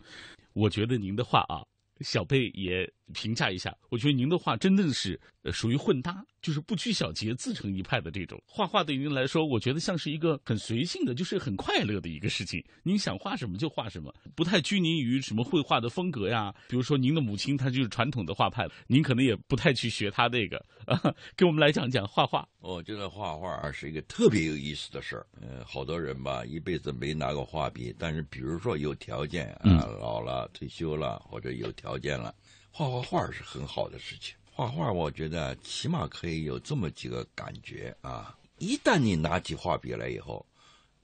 [0.54, 1.62] 我觉得您的画啊，
[2.00, 8.84] 小贝也评价一下，我觉得您的画真的是呃属于混搭，就是不拘小节、自成一派的这种画画。
[8.84, 12.64] 对您来说，我觉得像是一个很随性的，就是很快乐的一个事情。
[12.84, 16.54] 您想画什么就画什么，不太拘泥于什么绘画的风格呀。
[16.68, 20.64] 比如说，您的母亲她就是传统的画派，您可能也不太去学她那个。
[20.86, 22.48] 啊，给我们来讲讲画画。
[22.60, 25.28] 我觉得画画是一个特别有意思的事儿。
[25.40, 32.34] 呃，好多人吧，一辈子没拿过画笔，但是比如说有条件啊，嗯老了退休了，或者有条件了，
[32.72, 34.36] 画画画是很好的事情。
[34.54, 38.38] 画画，我觉得起码可以有这么几个感觉啊。
[38.58, 40.46] 一旦你拿起画笔来以后，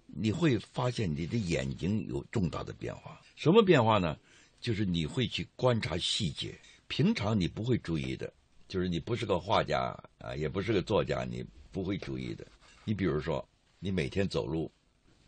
[0.05, 3.19] 你会发现你的眼睛有重大的变化。
[3.35, 4.17] 什么变化呢？
[4.59, 6.57] 就是你会去观察细节，
[6.87, 8.31] 平常你不会注意的。
[8.67, 12.45] 就是你不是个画家啊，也不是个作家，你不会注意的。
[12.83, 13.47] 你比如说，
[13.79, 14.71] 你每天走路，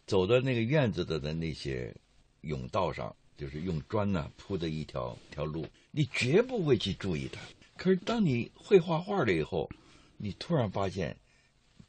[0.06, 1.96] 走到那个院子的的那些
[2.42, 7.40] 甬道上，就是用砖呢铺的一条条路，你绝不会去注意它。
[7.78, 9.70] 可是当你会画画了以后，
[10.18, 11.16] 你突然发现，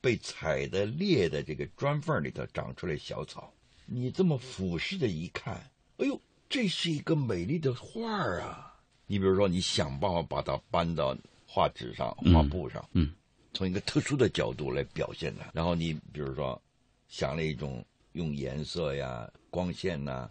[0.00, 3.52] 被踩的裂的这个砖缝里头长出来小草，
[3.86, 8.80] 你这么俯视的一看，哎呦，这是一个美丽的画啊！
[9.08, 13.12] 你比如说，你想办法把它搬到画纸上、画布上，嗯，
[13.52, 15.50] 从一个特殊的角度来表现它。
[15.52, 16.62] 然后你比如说，
[17.08, 20.30] 想了一种用颜色呀、光线呐，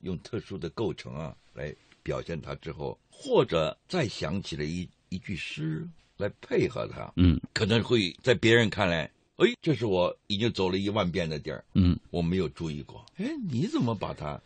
[0.00, 5.86] 用特殊的构成啊来表现它之后，或者再想起了一一句诗
[6.16, 13.04] 来配合它，嗯可能会在别人看来，哎，这是我已经走了一万遍的地儿，嗯我没有注意过。
[13.16, 14.40] 哎，你怎么把它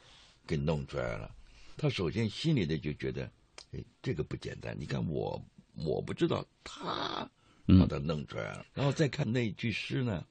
[0.46, 1.34] 给弄出来了？
[1.76, 3.30] 他首先心里的就觉得，
[3.72, 4.76] 哎，这个不简单。
[4.78, 5.42] 你看我，
[5.74, 7.28] 我不知道，他
[7.66, 8.66] 把它弄出来了。
[8.74, 10.24] 然后再看那句诗呢，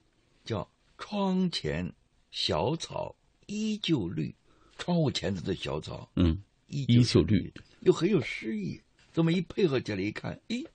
[0.46, 0.68] 叫
[0.98, 1.92] “窗前
[2.30, 3.16] 小草
[3.48, 4.34] 依旧绿”，
[4.82, 8.82] 窗户前头的小草嗯，依依旧绿的，又很有诗意。
[9.14, 10.66] 这么一配合起来一看，咦，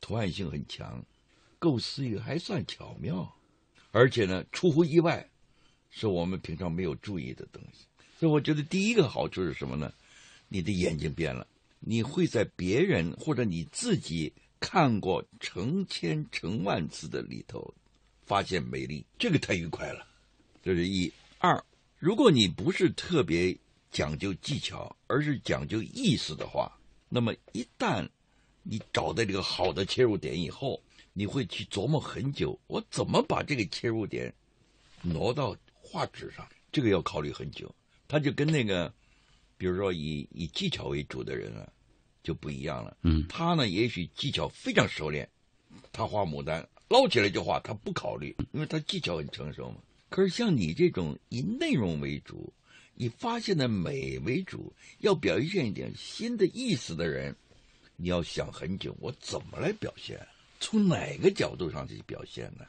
[0.00, 1.04] 图案性很强，
[1.58, 3.30] 构思也还算巧妙，
[3.90, 5.28] 而且呢，出乎意外，
[5.90, 7.84] 是我们平常没有注意的东西。
[8.18, 9.92] 所以我觉得第一个好处是什么呢？
[10.48, 11.46] 你的眼睛变了，
[11.78, 17.74] 你会在别人或者你自己看过成千成万次的里头，
[18.24, 20.06] 发现美丽，这个太愉快了。
[20.62, 21.62] 这是一二。
[22.02, 23.56] 如果你不是特别
[23.92, 26.76] 讲究技巧，而是讲究意思的话，
[27.08, 28.08] 那么一旦
[28.64, 30.82] 你找到这个好的切入点以后，
[31.12, 34.34] 你会去琢磨很久，我怎么把这个切入点
[35.00, 36.44] 挪到画纸上？
[36.72, 37.72] 这个要考虑很久。
[38.08, 38.92] 他就跟那个，
[39.56, 41.70] 比如说以以技巧为主的人啊，
[42.24, 42.96] 就不一样了。
[43.02, 45.30] 嗯他呢，也许技巧非常熟练，
[45.92, 49.76] 他画牡丹捞起来就画，他不考虑，因为他技巧很成熟嘛。
[50.12, 52.52] 可是像你这种以内容为主，
[52.96, 57.34] 以发现的美为主，要表现一点新的意思的人，
[57.96, 60.20] 你要想很久，我怎么来表现？
[60.60, 62.66] 从哪个角度上去表现呢？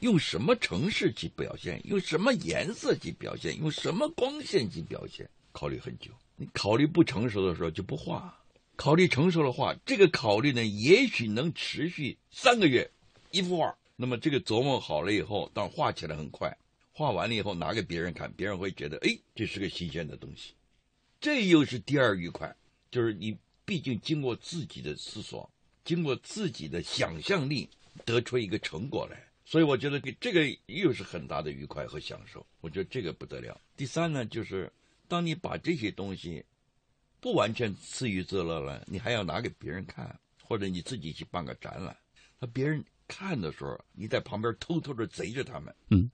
[0.00, 1.80] 用什么程式去表现？
[1.84, 3.56] 用什么颜色去表现？
[3.60, 5.30] 用什么光线去表现？
[5.52, 6.10] 考虑很久。
[6.34, 8.36] 你考虑不成熟的时候就不画，
[8.74, 12.90] 考虑成熟的话，这个考虑呢，也许能持续三个月，
[13.30, 13.72] 一幅画。
[13.94, 16.56] 那么这个琢磨好了以后，当然画起来很快，
[16.92, 20.54] 画完了以后拿给别人看，别人会觉得，哎，这是个新鲜的东西。
[21.20, 22.54] 这又是第二愉快，
[22.90, 25.50] 就是你毕竟经过自己的思索，
[25.84, 27.68] 经过自己的想象力，
[28.04, 29.22] 得出一个成果来。
[29.44, 32.46] 所以我觉得这个又是很大的愉快和享受。
[32.60, 33.60] 我觉得这个不得了。
[33.76, 34.72] 第三呢，就是
[35.08, 36.44] 当你把这些东西
[37.20, 41.96] 不完全自娱自乐了，你还要拿给别人看，或者你自己去办个展览，
[42.38, 45.74] 那别人看的时候，你在旁边偷偷的贼着他们。
[45.88, 46.08] 嗯，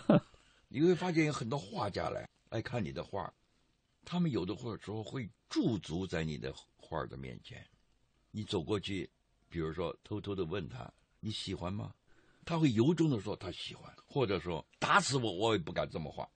[0.68, 3.30] 你会发现有很多画家来来看你的画，
[4.06, 7.62] 他们有的或者时候会驻足在你的画的面前，
[8.30, 9.08] 你走过去，
[9.50, 11.92] 比如说偷偷的问他你喜欢吗？
[12.46, 16.28] 他会由衷的说他喜欢，或者说打死我我也不敢这么画。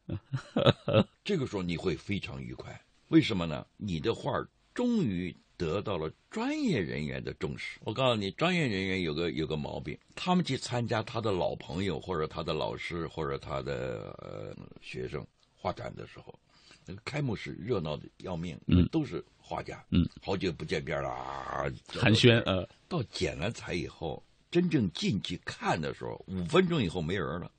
[1.25, 2.79] 这个时候你会非常愉快，
[3.09, 3.67] 为什么呢？
[3.79, 4.31] 你的画
[4.75, 7.79] 终于得到了专业人员的重视。
[7.85, 16.37] 我告诉你，专业人员有个有个毛病，他们去参加他的老朋友或者他的老师或者他的呃学生画展的时候，
[16.85, 27.51] 那个开幕式热闹的要命，因为都是画家，嗯，好久不见面了啊，寒暄呃，到剪了彩以后，真正进去看的时候，五分钟以后没人了，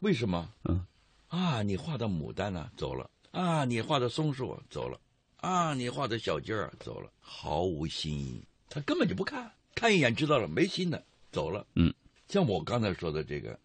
[0.00, 0.50] 为什么？
[0.64, 0.86] 嗯，
[1.28, 4.98] 啊，你画的牡丹呢、走了；啊，你画的松树啊走了；
[5.42, 8.40] 啊，你画的小鸡儿啊走了，毫无新意。
[8.70, 11.66] 他根本就不看，看一眼知道了没新的，走了。
[11.74, 11.92] 嗯，
[12.28, 13.58] 像我刚才说的这个，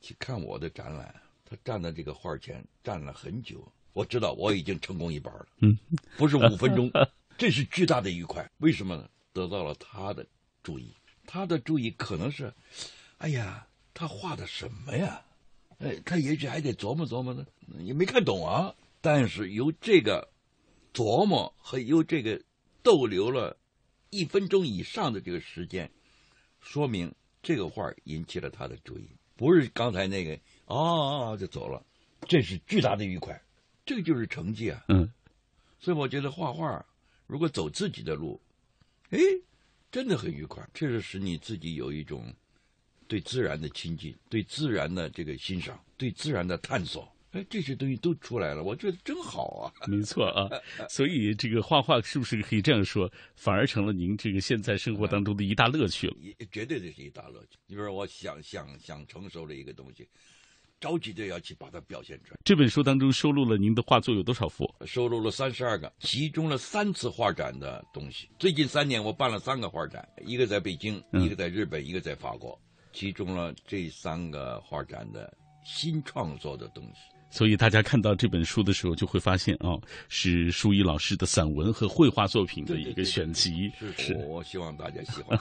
[0.00, 1.14] 去看我的展览，
[1.44, 5.46] 他站在这个画前站了很久，我知道我已经成功一半了。
[5.60, 5.78] 嗯，
[6.16, 6.90] 不是五分钟，
[7.38, 8.50] 这是巨大的愉快。
[8.58, 9.08] 为什么呢？
[9.32, 10.26] 得到了他的
[10.64, 10.92] 注意，
[11.28, 12.52] 他的注意可能是，
[13.18, 15.22] 哎呀，他画的什么呀？
[15.78, 17.46] 哎，他也许还得琢磨琢磨呢，
[17.78, 18.74] 也没看懂啊。
[19.00, 20.28] 但是由这个
[20.92, 22.40] 琢磨和由这个
[22.82, 23.56] 逗留了
[24.10, 25.90] 一分钟以上的这个时间，
[26.60, 30.34] 说明这个画引起了他的注意，不是刚才那个
[30.66, 31.84] 哦哦哦就走了，
[32.28, 33.40] 这是巨大的愉快，
[33.86, 34.84] 这个就是成绩啊。
[34.88, 35.10] 嗯，
[35.78, 36.84] 所以我觉得画画
[37.26, 38.40] 如果走自己的路，
[39.10, 39.18] 哎，
[39.92, 42.34] 真的很愉快，确实使你自己有一种
[43.06, 47.10] 对自然的亲近，对自然的这个欣赏，对自然的探索。
[47.32, 49.72] 哎，这些东西都出来了，我觉得真好啊！
[49.86, 50.48] 没错啊，
[50.88, 56.16] 所以这个画画是不是可以这样说，反而成了您这个现在生活当中的一大乐趣了？
[56.20, 57.56] 也绝对这是一大乐趣。
[57.66, 60.08] 你比如说，我想想想成熟了一个东西，
[60.80, 62.40] 着急的要去把它表现出来。
[62.44, 64.68] 这本书当中收录了您的画作有多少幅？
[64.84, 68.28] 收录了三十二个，集中了三次画展的东西。
[68.40, 72.60] 最近三年我办了三个画展，一个在北京，嗯一个在日本，一个在法国，
[72.92, 75.32] 集中了这三个画展的
[75.64, 77.00] 新创作的东西。
[77.30, 83.70] 所以大家看到这本书的时候，就会发现哦，是舒怡老师的散文和绘画作品的一个选集。
[83.96, 85.38] 是我我希望大家喜欢。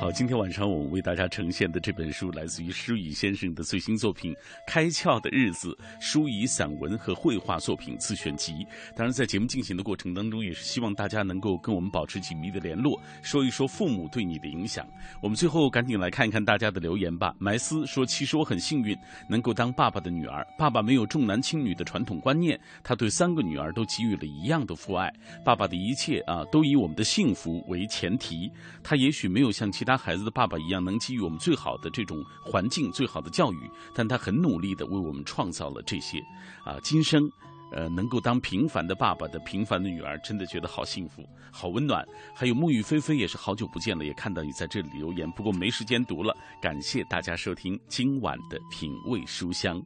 [0.00, 4.32] 好，今天晚上我们为大家呈现的这本书来自于舒乙先生的最新作品
[4.66, 5.68] 《开窍的日子》，
[6.00, 8.66] 舒乙散文和绘画作品自选集。
[8.96, 14.88] 当然，在节目进行的过程当中，也是希望大家能够跟我们保持紧密的联络，说一说父母对你的影响。
[15.20, 17.34] 我们最后赶紧来看一看大家的留言吧。
[17.38, 18.96] 埋思说：“其实我很幸运，
[19.28, 20.46] 能够当爸爸的女儿。
[20.56, 25.12] 爸爸没有重男轻女的传统观念，他对三个女儿都给予了一样的父爱。
[25.44, 28.50] 爸爸的一切啊，都以我们的幸福为前提。
[28.82, 36.18] 他也许没有像其他他孩子的爸爸一样能给予我们最好的这种环境、最好的教育，但他很努力的为我们创造了这些。
[36.64, 37.30] 啊，今生。”
[37.72, 42.04] 呃，能够当平凡的爸爸的平凡的女儿，真的觉得好幸福，好温暖。
[42.34, 46.36] 还有沐雨霏霏也是好久不见了，也看到你在这里留言，不过没时间读了。
[46.60, 49.80] 感谢大家收听今晚的品味书香。